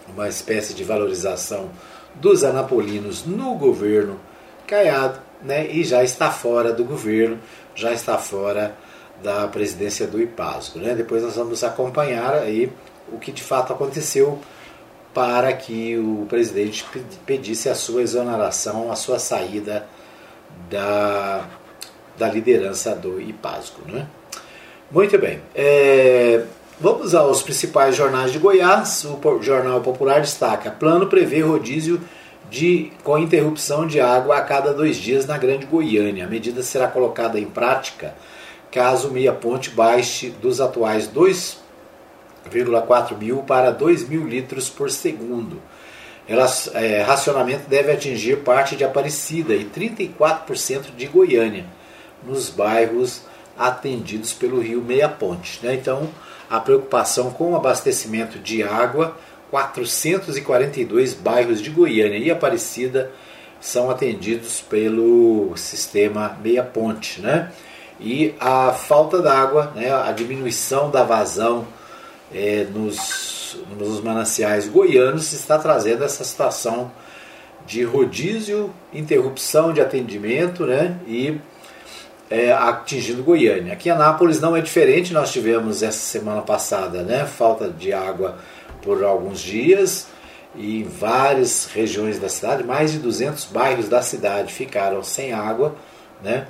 [0.08, 1.70] uma espécie de valorização
[2.16, 4.20] dos anapolinos no governo
[4.68, 7.38] Caiado, né, e já está fora do governo,
[7.76, 8.76] já está fora
[9.24, 10.80] da presidência do IPASGO.
[10.80, 10.96] Né?
[10.96, 12.72] Depois nós vamos acompanhar aí
[13.12, 14.40] o que de fato aconteceu
[15.16, 16.86] para que o presidente
[17.26, 19.88] pedisse a sua exoneração, a sua saída
[20.70, 21.48] da,
[22.18, 23.90] da liderança do IPASGO.
[23.90, 24.06] Né?
[24.92, 25.40] Muito bem.
[25.56, 26.44] É,
[26.82, 29.06] vamos aos principais jornais de Goiás.
[29.06, 32.02] O Jornal Popular destaca: plano prevê rodízio
[32.52, 36.26] de, com interrupção de água a cada dois dias na Grande Goiânia.
[36.26, 38.14] A medida será colocada em prática
[38.70, 41.08] caso Meia Ponte baixe dos atuais
[42.50, 45.62] 2,4 mil para 2 mil litros por segundo.
[46.28, 51.66] Ela, é, racionamento deve atingir parte de Aparecida e 34% de Goiânia,
[52.24, 53.22] nos bairros
[53.58, 55.60] atendidos pelo rio Meia Ponte.
[55.64, 55.76] Né?
[55.76, 56.10] Então,
[56.50, 59.16] a preocupação com o abastecimento de água
[59.52, 63.12] 442 bairros de Goiânia e Aparecida
[63.62, 67.52] são atendidos pelo sistema Meia Ponte, né?
[68.00, 71.66] E a falta d'água, né, a diminuição da vazão
[72.34, 76.92] é, nos, nos mananciais goianos está trazendo essa situação
[77.66, 81.40] de rodízio, interrupção de atendimento né, e
[82.30, 83.74] é, atingindo Goiânia.
[83.74, 88.38] Aqui em Anápolis não é diferente, nós tivemos essa semana passada né, falta de água
[88.82, 90.08] por alguns dias
[90.56, 95.76] e em várias regiões da cidade, mais de 200 bairros da cidade ficaram sem água,
[96.24, 96.48] né?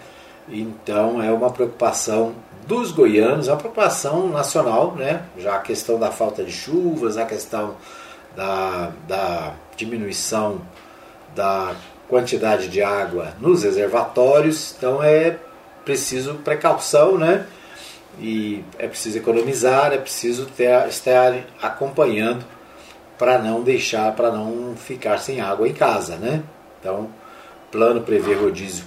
[0.48, 2.36] Então é uma preocupação
[2.68, 5.24] dos goianos, uma preocupação nacional, né?
[5.38, 7.76] Já a questão da falta de chuvas, a questão
[8.36, 10.62] da, da diminuição
[11.36, 11.76] da
[12.08, 15.38] quantidade de água nos reservatórios, então é
[15.84, 17.46] preciso precaução, né?
[18.20, 22.46] e é preciso economizar, é preciso ter, estar acompanhando
[23.18, 26.44] para não deixar, para não ficar sem água em casa, né?
[26.80, 27.10] Então,
[27.72, 28.86] plano prevê rodízio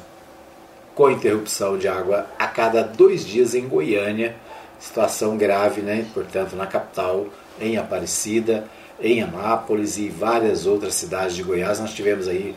[0.99, 4.35] com interrupção de água a cada dois dias em Goiânia,
[4.81, 6.05] situação grave, né?
[6.13, 7.29] Portanto, na capital,
[7.61, 8.65] em Aparecida,
[9.01, 12.53] em Anápolis e várias outras cidades de Goiás, nós tivemos aí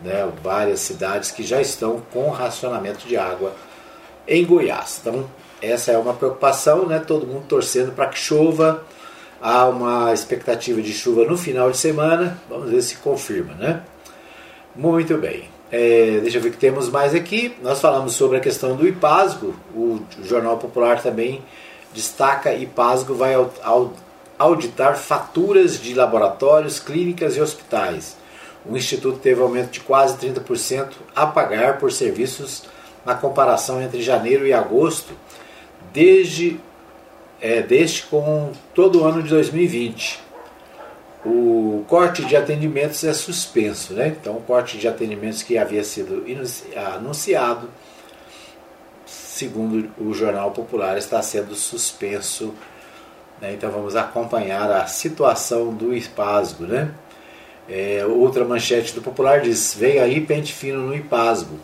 [0.00, 3.56] né, várias cidades que já estão com racionamento de água
[4.26, 5.00] em Goiás.
[5.00, 5.28] Então,
[5.60, 7.00] essa é uma preocupação, né?
[7.00, 8.84] Todo mundo torcendo para que chova.
[9.42, 12.38] Há uma expectativa de chuva no final de semana.
[12.48, 13.82] Vamos ver se confirma, né?
[14.76, 15.59] Muito bem.
[15.72, 17.56] É, deixa eu ver o que temos mais aqui.
[17.62, 19.54] Nós falamos sobre a questão do IPASGO.
[19.74, 21.42] O Jornal Popular também
[21.94, 23.34] destaca IPASGO vai
[24.38, 28.16] auditar faturas de laboratórios, clínicas e hospitais.
[28.66, 32.64] O Instituto teve aumento de quase 30% a pagar por serviços
[33.04, 35.14] na comparação entre janeiro e agosto
[35.92, 36.58] desde,
[37.40, 40.20] é, desde com todo o ano de 2020.
[41.24, 44.08] O corte de atendimentos é suspenso, né?
[44.08, 46.24] Então, o corte de atendimentos que havia sido
[46.94, 47.68] anunciado,
[49.04, 52.54] segundo o Jornal Popular, está sendo suspenso.
[53.38, 53.52] Né?
[53.52, 56.90] Então, vamos acompanhar a situação do IPASGO, né?
[57.68, 61.54] É, outra manchete do Popular diz: Vem aí pente fino no IPASGO.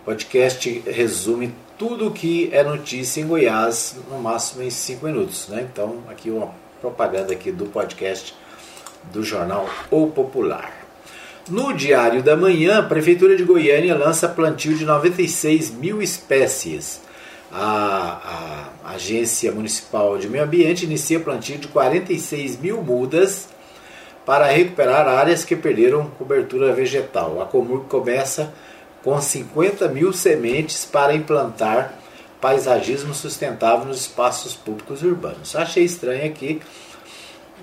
[0.00, 5.48] O podcast resume tudo que é notícia em Goiás, no máximo em 5 minutos.
[5.48, 5.68] Né?
[5.70, 8.34] Então, aqui uma propaganda aqui do podcast
[9.12, 10.84] do jornal O Popular.
[11.48, 17.02] No Diário da Manhã, a Prefeitura de Goiânia lança plantio de 96 mil espécies.
[17.52, 23.48] A, a Agência Municipal de Meio Ambiente inicia plantio de 46 mil mudas
[24.24, 27.42] para recuperar áreas que perderam cobertura vegetal.
[27.42, 28.52] A Comur começa
[29.02, 31.92] com 50 mil sementes para implantar
[32.40, 35.54] paisagismo sustentável nos espaços públicos urbanos.
[35.54, 36.60] Achei estranho aqui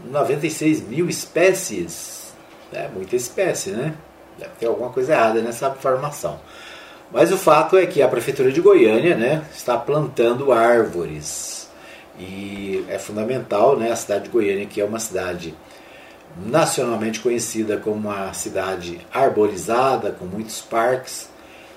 [0.06, 2.34] 96 mil espécies.
[2.74, 3.94] É muita espécie, né?
[4.38, 6.40] Deve ter alguma coisa errada nessa formação.
[7.12, 11.70] Mas o fato é que a Prefeitura de Goiânia né, está plantando árvores.
[12.18, 15.54] E é fundamental, né, a cidade de Goiânia, que é uma cidade
[16.46, 21.30] nacionalmente conhecida como uma cidade arborizada, com muitos parques,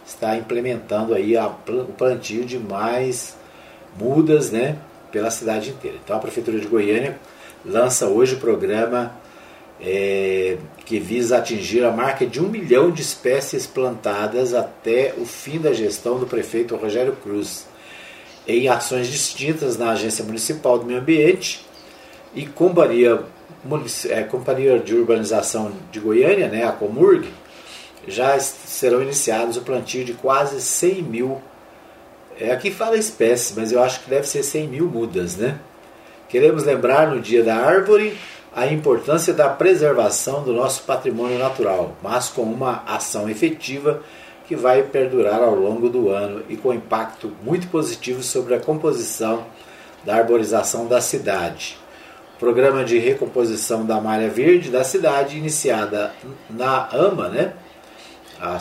[0.06, 3.36] está implementando aí a, o plantio de mais
[3.98, 4.76] mudas né,
[5.10, 5.96] pela cidade inteira.
[6.02, 7.18] Então a Prefeitura de Goiânia
[7.64, 9.14] lança hoje o programa
[9.80, 15.58] é, que visa atingir a marca de um milhão de espécies plantadas até o fim
[15.58, 17.66] da gestão do prefeito Rogério Cruz,
[18.46, 21.66] em ações distintas na Agência Municipal do Meio Ambiente
[22.34, 23.22] e Companhia,
[24.08, 27.26] é, Companhia de Urbanização de Goiânia, né, a Comurg,
[28.06, 31.42] já serão iniciados o plantio de quase 100 mil
[32.38, 35.56] É, aqui fala espécie, mas eu acho que deve ser 100 mil mudas, né?
[36.34, 38.18] Queremos lembrar no Dia da Árvore
[38.52, 44.02] a importância da preservação do nosso patrimônio natural, mas com uma ação efetiva
[44.48, 49.46] que vai perdurar ao longo do ano e com impacto muito positivo sobre a composição
[50.04, 51.78] da arborização da cidade.
[52.40, 56.12] Programa de recomposição da malha verde da cidade, iniciada
[56.50, 57.52] na AMA, né?
[58.40, 58.58] a,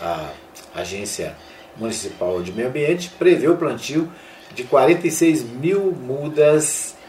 [0.00, 1.36] a Agência
[1.76, 4.10] Municipal de Meio Ambiente, prevê o plantio
[4.56, 7.00] de 46 mil mudas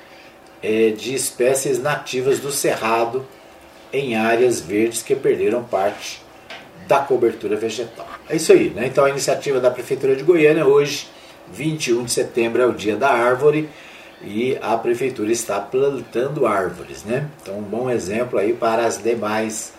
[0.63, 3.26] é, de espécies nativas do cerrado
[3.91, 6.23] em áreas verdes que perderam parte
[6.88, 8.08] da cobertura vegetal.
[8.30, 8.88] É isso aí, né?
[8.88, 11.08] Então a iniciativa da Prefeitura de Goiânia hoje,
[11.52, 13.69] 21 de setembro, é o dia da árvore
[14.21, 17.30] e a Prefeitura está plantando árvores, né?
[17.41, 19.73] Então um bom exemplo aí para as demais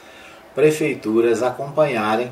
[0.55, 2.31] prefeituras acompanharem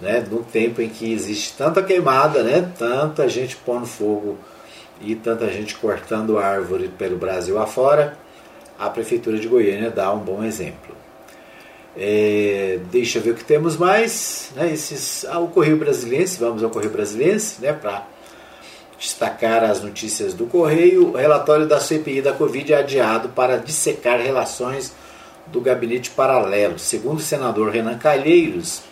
[0.00, 4.36] né, no tempo em que existe tanta queimada, né, tanta gente pondo fogo
[5.00, 8.16] e tanta gente cortando árvore pelo Brasil afora,
[8.78, 10.94] a Prefeitura de Goiânia dá um bom exemplo.
[11.96, 14.50] É, deixa eu ver o que temos mais.
[14.56, 18.06] Né, esses, ah, o Correio Brasiliense, vamos ao Correio Brasiliense, né, para
[18.98, 21.10] destacar as notícias do Correio.
[21.10, 24.92] O relatório da CPI da Covid é adiado para dissecar relações
[25.46, 26.78] do gabinete paralelo.
[26.78, 28.82] Segundo o senador Renan Calheiros,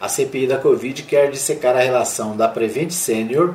[0.00, 3.54] a CPI da Covid quer dissecar a relação da Prevent Senior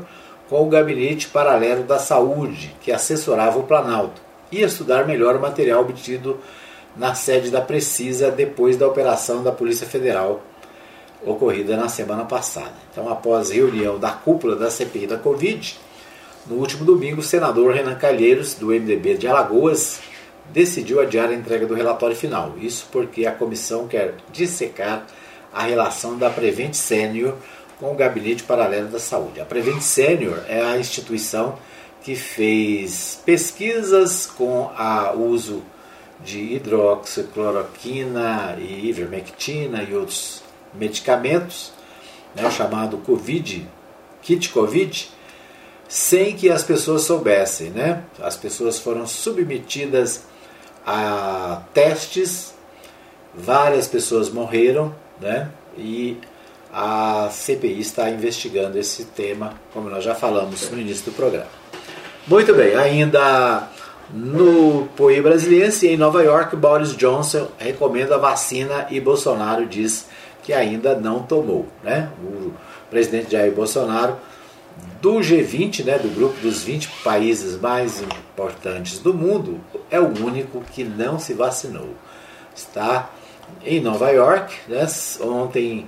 [0.49, 4.19] com o gabinete paralelo da saúde, que assessorava o Planalto,
[4.51, 6.39] e estudar melhor o material obtido
[6.97, 10.41] na sede da Precisa depois da operação da Polícia Federal
[11.23, 12.73] ocorrida na semana passada.
[12.91, 15.77] Então, após reunião da cúpula da CPI da Covid,
[16.47, 19.99] no último domingo, o senador Renan Calheiros, do MDB de Alagoas,
[20.51, 22.53] decidiu adiar a entrega do relatório final.
[22.57, 25.05] Isso porque a comissão quer dissecar
[25.53, 27.35] a relação da Prevent Senior
[27.80, 29.39] com o Gabinete Paralelo da Saúde.
[29.39, 31.58] A Prevent Senior é a instituição
[32.04, 34.70] que fez pesquisas com
[35.15, 35.63] o uso
[36.24, 41.72] de hidroxicloroquina e ivermectina e outros medicamentos,
[42.36, 43.65] né, chamado COVID,
[44.22, 45.10] kit COVID,
[45.88, 47.70] sem que as pessoas soubessem.
[47.70, 48.04] Né?
[48.22, 50.24] As pessoas foram submetidas
[50.86, 52.54] a testes,
[53.34, 55.50] várias pessoas morreram, né?
[55.78, 56.18] E
[56.71, 61.47] a CPI está investigando esse tema, como nós já falamos no início do programa.
[62.27, 63.67] Muito bem, ainda
[64.12, 70.08] no Poe Brasiliense, em Nova York, Boris Johnson recomenda a vacina e Bolsonaro diz
[70.43, 71.67] que ainda não tomou.
[71.84, 72.10] Né?
[72.23, 72.51] O
[72.89, 74.17] presidente Jair Bolsonaro,
[75.01, 80.62] do G20, né, do grupo dos 20 países mais importantes do mundo, é o único
[80.73, 81.95] que não se vacinou.
[82.55, 83.10] Está
[83.63, 84.88] em Nova York, né?
[85.21, 85.88] ontem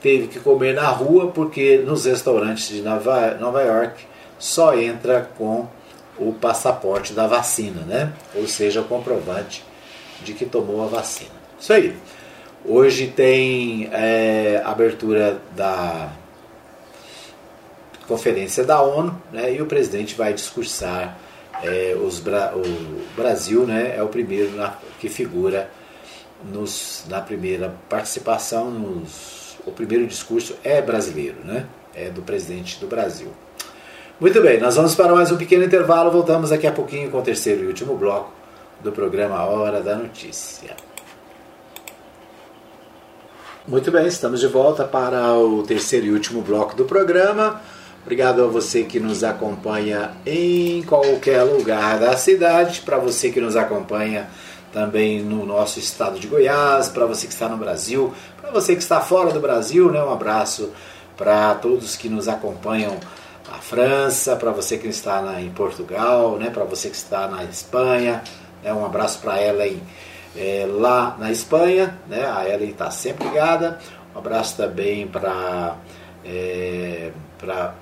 [0.00, 4.04] teve que comer na rua porque nos restaurantes de Nova, Nova York
[4.38, 5.66] só entra com
[6.18, 8.12] o passaporte da vacina, né?
[8.34, 9.64] ou seja, o comprovante
[10.22, 11.30] de que tomou a vacina.
[11.58, 11.94] Isso aí.
[12.64, 16.10] Hoje tem é, abertura da
[18.06, 21.16] conferência da ONU né, e o presidente vai discursar.
[21.62, 25.70] É, os, o Brasil né, é o primeiro na, que figura
[26.52, 31.66] nos, na primeira participação, nos, o primeiro discurso é brasileiro, né?
[31.94, 33.28] é do presidente do Brasil.
[34.20, 37.22] Muito bem, nós vamos para mais um pequeno intervalo, voltamos daqui a pouquinho com o
[37.22, 38.32] terceiro e último bloco
[38.80, 40.76] do programa Hora da Notícia.
[43.66, 47.60] Muito bem, estamos de volta para o terceiro e último bloco do programa.
[48.02, 53.56] Obrigado a você que nos acompanha em qualquer lugar da cidade, para você que nos
[53.56, 54.28] acompanha
[54.72, 58.82] também no nosso estado de Goiás, para você que está no Brasil, para você que
[58.82, 60.70] está fora do Brasil, né, um abraço
[61.16, 62.96] para todos que nos acompanham
[63.50, 67.44] na França, para você que está na, em Portugal, né, para você que está na
[67.44, 68.22] Espanha,
[68.62, 69.80] né, um abraço para Ellen
[70.36, 73.78] é, lá na Espanha, né, a Ellen está sempre ligada,
[74.14, 75.76] um abraço também para
[76.24, 77.74] é, para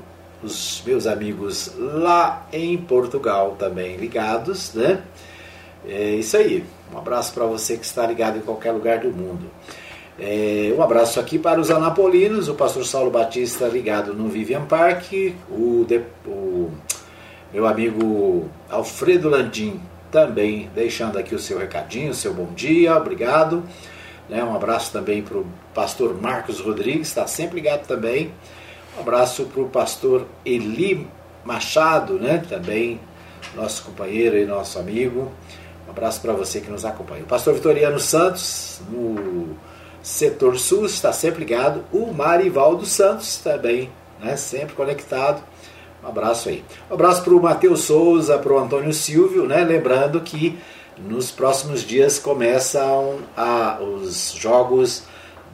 [0.42, 5.02] os meus amigos lá em Portugal também ligados, né?
[5.88, 6.64] É isso aí.
[6.92, 9.50] Um abraço para você que está ligado em qualquer lugar do mundo.
[10.18, 15.12] É, um abraço aqui para os anapolinos, o pastor Saulo Batista ligado no Vivian Park,
[15.50, 16.70] o, de, o
[17.52, 19.78] meu amigo Alfredo Landim
[20.10, 23.62] também deixando aqui o seu recadinho, o seu bom dia, obrigado.
[24.28, 28.32] Né, um abraço também para o pastor Marcos Rodrigues, está sempre ligado também.
[28.96, 31.06] Um abraço para o pastor Eli
[31.44, 32.98] Machado, né, também
[33.54, 35.30] nosso companheiro e nosso amigo.
[35.86, 37.22] Um abraço para você que nos acompanha.
[37.22, 39.56] O pastor Vitoriano Santos, no
[40.02, 41.84] setor sul, está sempre ligado.
[41.92, 44.36] O Marivaldo Santos também né?
[44.36, 45.42] sempre conectado.
[46.02, 46.64] Um abraço aí.
[46.90, 49.64] Um abraço para o Matheus Souza, para o Antônio Silvio, né?
[49.64, 50.58] lembrando que
[50.98, 55.02] nos próximos dias começam a, os jogos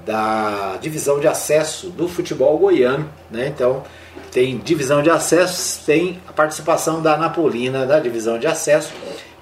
[0.05, 3.09] da divisão de acesso do futebol goiano.
[3.31, 3.49] Né?
[3.49, 3.83] Então,
[4.31, 8.93] tem divisão de acesso, tem a participação da Napolina da divisão de acesso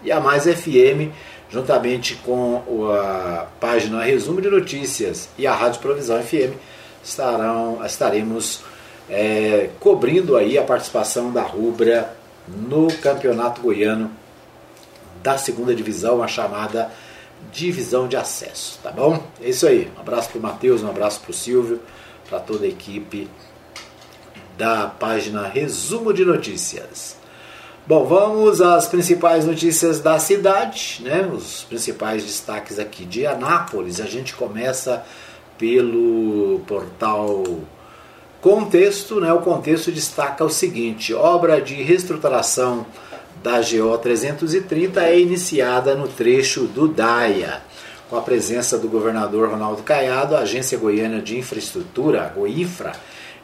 [0.02, 1.12] e a Mais FM,
[1.50, 6.54] juntamente com a página Resumo de Notícias e a Rádio Provisão FM,
[7.02, 8.62] estarão, estaremos
[9.08, 12.14] é, cobrindo aí a participação da Rubra
[12.46, 14.10] no Campeonato Goiano
[15.22, 16.90] da segunda divisão, a chamada
[17.52, 19.22] divisão de acesso, tá bom?
[19.40, 19.90] É isso aí.
[19.96, 21.80] Um abraço para o Matheus, um abraço para o Silvio,
[22.28, 23.28] para toda a equipe
[24.56, 27.19] da página Resumo de Notícias.
[27.90, 31.28] Bom, vamos às principais notícias da cidade, né?
[31.34, 34.00] Os principais destaques aqui de Anápolis.
[34.00, 35.04] A gente começa
[35.58, 37.42] pelo portal
[38.40, 39.32] Contexto, né?
[39.32, 42.86] O contexto destaca o seguinte: obra de reestruturação
[43.42, 47.60] da GO 330 é iniciada no trecho do Daia.
[48.08, 52.92] Com a presença do governador Ronaldo Caiado, a Agência Goiana de Infraestrutura, a Goinfra,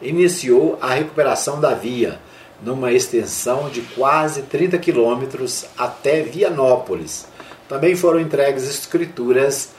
[0.00, 2.20] iniciou a recuperação da via,
[2.62, 7.26] numa extensão de quase 30 quilômetros até Vianópolis.
[7.68, 9.70] Também foram entregues escrituras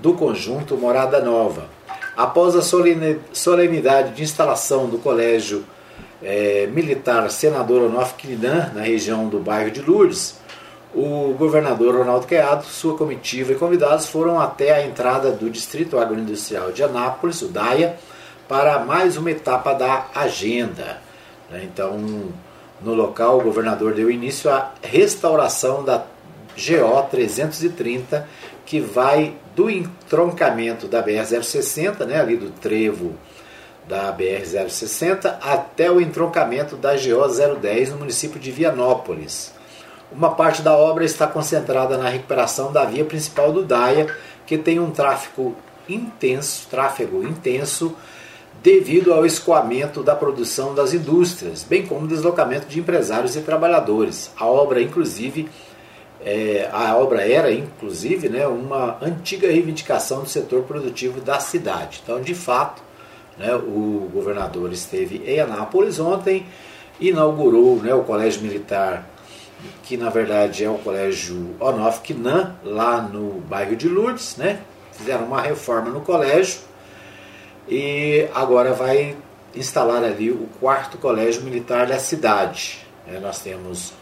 [0.00, 1.68] do conjunto Morada Nova.
[2.16, 5.64] Após a solenidade de instalação do Colégio
[6.22, 10.36] é, Militar Senador Onofre Quinan, na região do bairro de Lourdes,
[10.94, 16.70] o governador Ronaldo Caiado, sua comitiva e convidados foram até a entrada do Distrito Agroindustrial
[16.70, 17.96] de Anápolis, o DAIA,
[18.46, 21.00] para mais uma etapa da agenda.
[21.52, 21.68] Né?
[21.72, 21.98] Então,
[22.80, 25.98] no local, o governador deu início à restauração da
[26.56, 28.26] GO 330,
[28.66, 33.14] que vai do entroncamento da BR-060, né, ali do trevo
[33.86, 39.52] da BR-060, até o entroncamento da GO 010 no município de Vianópolis.
[40.10, 44.14] Uma parte da obra está concentrada na recuperação da via principal do Daia,
[44.46, 45.56] que tem um tráfego
[45.88, 47.96] intenso, tráfego intenso
[48.62, 54.30] devido ao escoamento da produção das indústrias, bem como o deslocamento de empresários e trabalhadores.
[54.36, 55.48] A obra, inclusive,
[56.24, 62.00] é, a obra era, inclusive, né, uma antiga reivindicação do setor produtivo da cidade.
[62.04, 62.80] Então, de fato,
[63.36, 66.46] né, o governador esteve em Anápolis ontem,
[67.00, 69.08] inaugurou né, o Colégio Militar,
[69.82, 74.36] que na verdade é o Colégio Onof Kinan, lá no bairro de Lourdes.
[74.36, 74.60] Né,
[74.92, 76.60] fizeram uma reforma no colégio
[77.68, 79.16] e agora vai
[79.54, 82.86] instalar ali o quarto colégio militar da cidade.
[83.06, 83.92] É, nós temos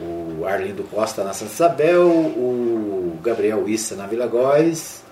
[0.00, 5.02] o Arlindo Costa na Santa Isabel, o Gabriel Issa na Vila Góes,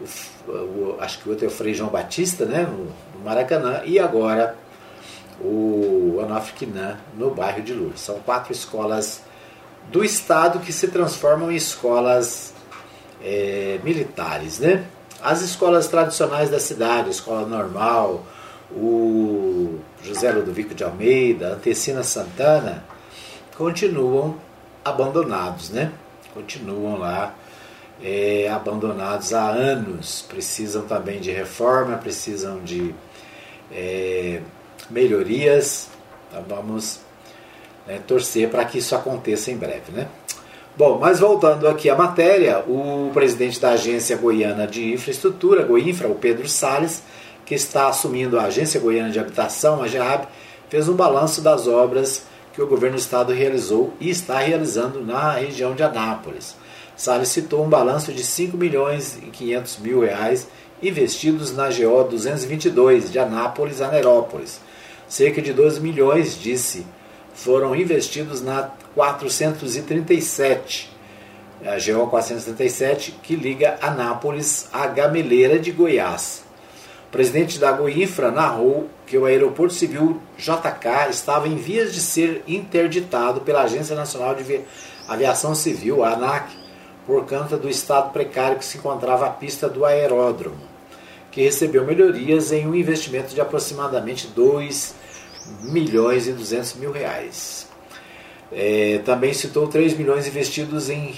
[0.00, 2.84] o, o, acho que o outro é o Frei João Batista, né, no,
[3.18, 4.54] no Maracanã, e agora
[5.40, 8.00] o Anofquinan no bairro de Lourdes.
[8.00, 9.22] São quatro escolas
[9.90, 12.52] do Estado que se transformam em escolas
[13.22, 14.84] é, militares, né?
[15.22, 18.24] As escolas tradicionais da cidade, escola normal,
[18.70, 22.84] o José Ludovico de Almeida, Antecina Santana,
[23.56, 24.36] continuam
[24.84, 25.92] abandonados, né?
[26.32, 27.34] Continuam lá
[28.02, 30.24] é, abandonados há anos.
[30.28, 32.94] Precisam também de reforma, precisam de
[33.72, 34.40] é,
[34.88, 35.88] melhorias.
[36.28, 37.00] Então vamos
[37.86, 40.06] né, torcer para que isso aconteça em breve, né?
[40.78, 46.14] Bom, mas voltando aqui à matéria, o presidente da Agência Goiana de Infraestrutura, Goinfra, o
[46.14, 47.02] Pedro Salles,
[47.44, 50.28] que está assumindo a Agência Goiana de Habitação, a GEAB,
[50.68, 52.22] fez um balanço das obras
[52.52, 56.54] que o governo do estado realizou e está realizando na região de Anápolis.
[56.96, 60.46] Salles citou um balanço de 5 milhões e 500 mil reais
[60.80, 64.60] investidos na GO 222 de Anápolis a Nerópolis.
[65.08, 66.86] Cerca de 12 milhões, disse,
[67.34, 70.90] foram investidos na 437,
[71.64, 76.42] a GO 437, que liga Anápolis à Gameleira de Goiás.
[77.06, 82.42] O presidente da Goinfra narrou que o aeroporto civil JK estava em vias de ser
[82.48, 84.62] interditado pela Agência Nacional de
[85.06, 86.50] Aviação Civil, a ANAC,
[87.06, 90.58] por conta do estado precário que se encontrava a pista do aeródromo,
[91.30, 94.92] que recebeu melhorias em um investimento de aproximadamente 2
[95.62, 97.67] milhões e 200 mil reais.
[98.52, 101.14] É, também citou 3 milhões investidos em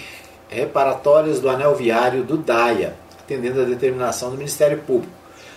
[0.49, 5.13] reparatórias do anel viário do DAIA, atendendo a determinação do Ministério Público.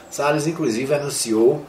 [0.09, 1.65] Salles, inclusive, anunciou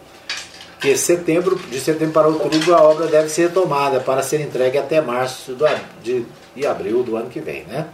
[0.78, 5.00] que setembro, de setembro para outubro a obra deve ser retomada para ser entregue até
[5.00, 5.64] março do,
[6.02, 7.64] de, de abril do ano que vem.
[7.64, 7.88] Né?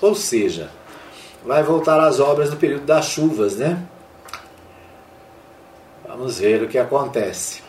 [0.00, 0.68] Ou seja,
[1.46, 3.56] vai voltar às obras no período das chuvas.
[3.56, 3.80] Né?
[6.04, 7.61] Vamos ver o que acontece.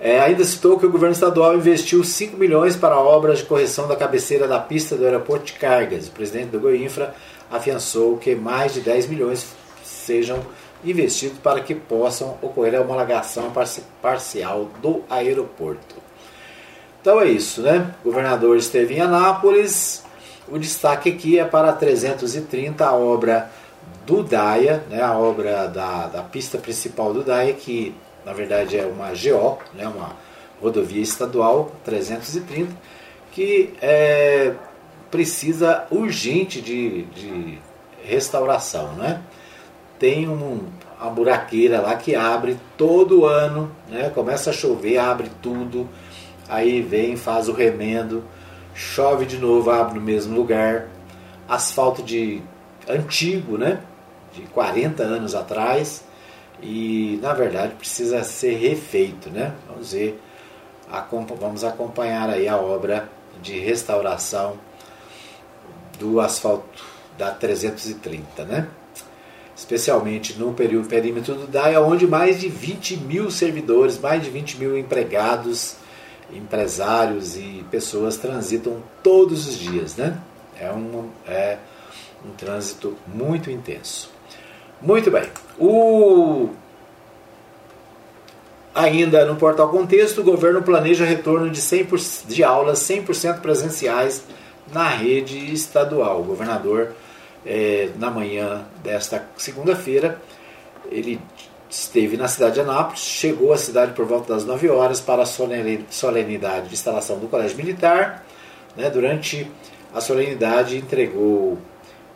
[0.00, 3.94] É, ainda citou que o governo estadual investiu 5 milhões para obras de correção da
[3.94, 6.08] cabeceira da pista do aeroporto de cargas.
[6.08, 7.14] O presidente do Goinfra
[7.50, 9.46] afiançou que mais de 10 milhões
[9.84, 10.40] sejam
[10.82, 13.52] investidos para que possam ocorrer a homologação
[14.00, 15.96] parcial do aeroporto.
[17.02, 17.94] Então é isso, né?
[18.02, 20.02] O governador esteve em Anápolis.
[20.48, 23.50] O destaque aqui é para 330, a obra
[24.06, 25.02] do DAIA, né?
[25.02, 27.94] a obra da, da pista principal do DAIA, que
[28.24, 29.86] na verdade é uma GO, né?
[29.88, 30.16] uma
[30.60, 32.72] rodovia estadual 330,
[33.32, 34.54] que é,
[35.10, 37.58] precisa urgente de, de
[38.04, 38.92] restauração.
[38.92, 39.22] Né?
[39.98, 40.60] Tem um,
[41.00, 44.10] uma buraqueira lá que abre todo ano, né?
[44.10, 45.88] começa a chover, abre tudo,
[46.48, 48.24] aí vem, faz o remendo,
[48.74, 50.88] chove de novo, abre no mesmo lugar,
[51.48, 52.42] asfalto de
[52.88, 53.80] antigo, né?
[54.32, 56.04] de 40 anos atrás,
[56.62, 59.54] e na verdade precisa ser refeito, né?
[59.68, 60.20] Vamos ver,
[61.38, 63.08] vamos acompanhar aí a obra
[63.42, 64.58] de restauração
[65.98, 66.84] do asfalto
[67.16, 68.68] da 330, né?
[69.54, 74.58] Especialmente no período perímetro do DAIA, onde mais de 20 mil servidores, mais de 20
[74.58, 75.76] mil empregados,
[76.32, 80.18] empresários e pessoas transitam todos os dias, né?
[80.58, 81.58] É um, é
[82.24, 84.10] um trânsito muito intenso.
[84.82, 85.24] Muito bem.
[85.58, 86.50] O...
[88.74, 94.24] Ainda no portal Contexto, o governo planeja retorno de, 100%, de aulas 100% presenciais
[94.72, 96.20] na rede estadual.
[96.20, 96.94] O governador,
[97.44, 100.20] é, na manhã desta segunda-feira,
[100.90, 101.20] ele
[101.68, 105.26] esteve na cidade de Anápolis, chegou à cidade por volta das 9 horas para a
[105.26, 108.24] solenidade de instalação do Colégio Militar.
[108.76, 109.50] Né, durante
[109.92, 111.58] a solenidade, entregou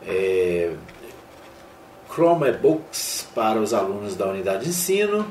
[0.06, 0.70] é,
[2.14, 5.26] Chromebooks para os alunos da unidade de ensino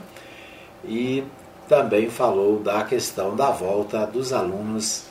[0.84, 1.24] e
[1.68, 5.06] também falou da questão da volta dos alunos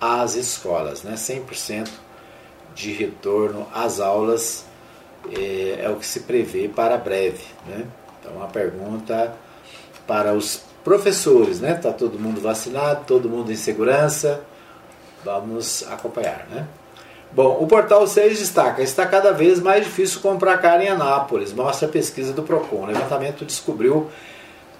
[0.00, 1.14] às escolas, né?
[1.14, 1.88] 100%
[2.74, 4.64] de retorno às aulas
[5.32, 7.84] é, é, o que se prevê para breve, né?
[8.20, 9.34] Então a pergunta
[10.06, 11.74] para os professores, né?
[11.74, 14.44] Tá todo mundo vacinado, todo mundo em segurança,
[15.24, 16.68] vamos acompanhar, né?
[17.32, 21.88] Bom, o portal 6 destaca: está cada vez mais difícil comprar carne em Anápolis, mostra
[21.88, 22.82] a pesquisa do Procon.
[22.82, 24.08] O levantamento descobriu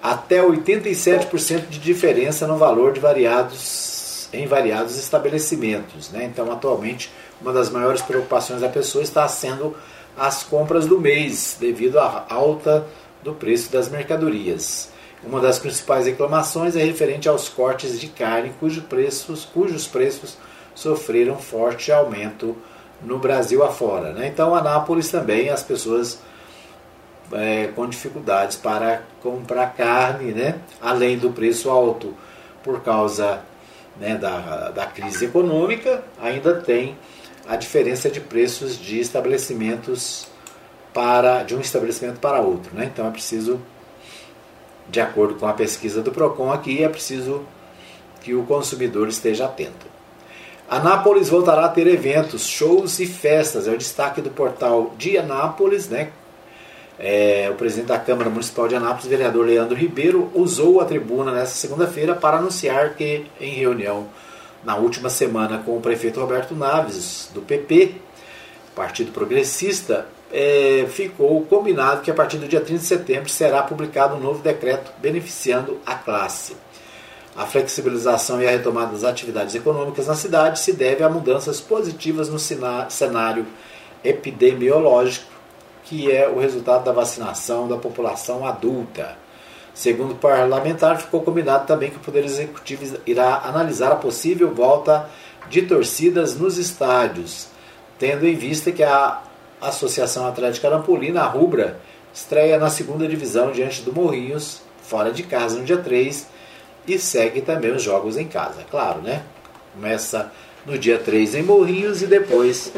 [0.01, 6.11] até 87% de diferença no valor de variados em variados estabelecimentos.
[6.11, 6.25] Né?
[6.25, 9.75] Então, atualmente, uma das maiores preocupações da pessoa está sendo
[10.17, 12.85] as compras do mês, devido à alta
[13.23, 14.89] do preço das mercadorias.
[15.23, 20.37] Uma das principais reclamações é referente aos cortes de carne, cujos preços, cujos preços
[20.77, 22.55] sofreram forte aumento
[23.01, 24.13] no Brasil afora.
[24.13, 24.27] Né?
[24.27, 26.19] Então, Anápolis também, as pessoas
[27.31, 30.59] é, com dificuldades para comprar carne, né?
[30.79, 32.13] além do preço alto
[32.63, 33.41] por causa
[33.99, 36.95] né, da, da crise econômica, ainda tem
[37.47, 40.27] a diferença de preços de estabelecimentos
[40.93, 42.75] para de um estabelecimento para outro.
[42.75, 42.85] Né?
[42.93, 43.59] Então é preciso,
[44.87, 47.43] de acordo com a pesquisa do PROCON aqui, é preciso
[48.21, 49.96] que o consumidor esteja atento.
[50.69, 53.67] Anápolis voltará a ter eventos, shows e festas.
[53.67, 56.09] É o destaque do portal de Anápolis, né?
[56.99, 61.55] É, o presidente da Câmara Municipal de Anápolis, vereador Leandro Ribeiro, usou a tribuna nesta
[61.55, 64.07] segunda-feira para anunciar que, em reunião
[64.63, 67.95] na última semana com o prefeito Roberto Naves, do PP,
[68.75, 74.15] Partido Progressista, é, ficou combinado que a partir do dia 30 de setembro será publicado
[74.15, 76.55] um novo decreto beneficiando a classe.
[77.37, 82.29] A flexibilização e a retomada das atividades econômicas na cidade se deve a mudanças positivas
[82.29, 83.45] no cenário
[84.03, 85.31] epidemiológico,
[85.83, 89.15] que é o resultado da vacinação da população adulta.
[89.71, 95.07] Segundo o parlamentar, ficou combinado também que o Poder Executivo irá analisar a possível volta
[95.47, 97.49] de torcidas nos estádios,
[97.99, 99.21] tendo em vista que a
[99.61, 101.79] Associação Atlética Arampolina, a Rubra,
[102.11, 106.35] estreia na segunda divisão diante do Morrinhos, fora de casa, no dia 3
[106.87, 109.23] e segue também os jogos em casa, claro, né?
[109.73, 110.31] Começa
[110.65, 112.71] no dia 3 em Morrinhos e depois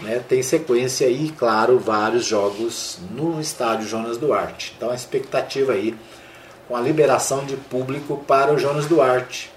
[0.00, 4.74] né, tem sequência aí, claro, vários jogos no estádio Jonas Duarte.
[4.76, 5.94] Então a expectativa aí
[6.68, 9.50] com a liberação de público para o Jonas Duarte,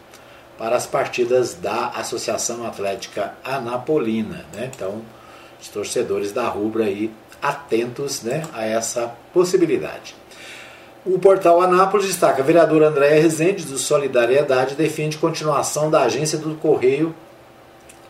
[0.57, 4.45] para as partidas da Associação Atlética Anapolina.
[4.53, 4.71] Né?
[4.73, 5.01] Então,
[5.61, 7.11] os torcedores da Rubra aí
[7.41, 10.15] atentos né, a essa possibilidade.
[11.05, 16.55] O portal Anápolis destaca: a vereadora Andréa Rezende, do Solidariedade, defende continuação da agência do
[16.55, 17.13] Correio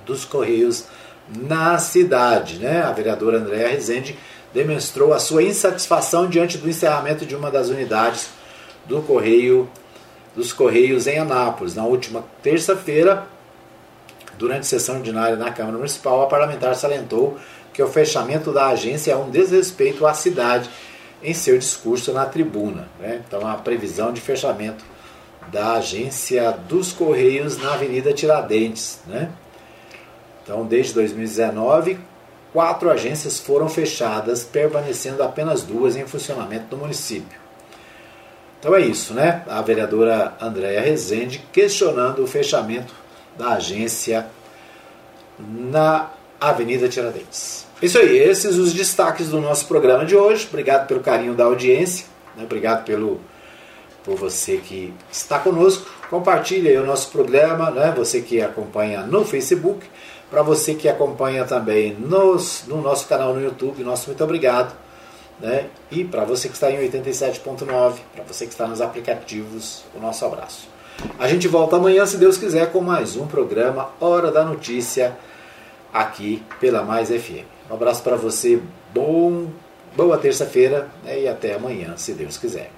[0.06, 0.86] dos Correios
[1.28, 2.58] na cidade.
[2.58, 2.82] Né?
[2.82, 4.18] A vereadora Andréa Rezende
[4.54, 8.30] demonstrou a sua insatisfação diante do encerramento de uma das unidades
[8.86, 9.70] do Correio
[10.34, 11.76] dos Correios em Anápolis.
[11.76, 13.28] Na última terça-feira,
[14.38, 17.38] durante sessão ordinária na Câmara Municipal, a parlamentar salientou
[17.74, 20.70] que o fechamento da agência é um desrespeito à cidade
[21.26, 22.88] em seu discurso na tribuna.
[23.00, 23.22] Né?
[23.28, 24.84] Então, a previsão de fechamento
[25.52, 29.00] da agência dos Correios na Avenida Tiradentes.
[29.08, 29.30] Né?
[30.44, 32.00] Então, desde 2019,
[32.54, 37.46] quatro agências foram fechadas, permanecendo apenas duas em funcionamento no município.
[38.60, 39.44] Então é isso, né?
[39.48, 42.96] A vereadora Andréa Rezende questionando o fechamento
[43.38, 44.26] da agência
[45.38, 46.10] na
[46.42, 47.65] Avenida Tiradentes.
[47.82, 50.48] Isso aí, esses os destaques do nosso programa de hoje.
[50.48, 52.06] Obrigado pelo carinho da audiência,
[52.36, 52.44] né?
[52.46, 53.20] obrigado pelo,
[54.02, 55.86] por você que está conosco.
[56.10, 57.94] Compartilhe o nosso programa, né?
[57.96, 59.86] você que acompanha no Facebook,
[60.32, 64.74] para você que acompanha também nos, no nosso canal no YouTube, nosso muito obrigado.
[65.42, 65.68] Né?
[65.92, 70.24] E para você que está em 87.9, para você que está nos aplicativos, o nosso
[70.26, 70.70] abraço.
[71.20, 75.18] A gente volta amanhã, se Deus quiser, com mais um programa Hora da Notícia
[75.94, 77.55] aqui pela Mais FM.
[77.70, 78.62] Um abraço para você,
[78.94, 79.48] bom,
[79.96, 82.72] boa terça-feira né, e até amanhã, se Deus quiser.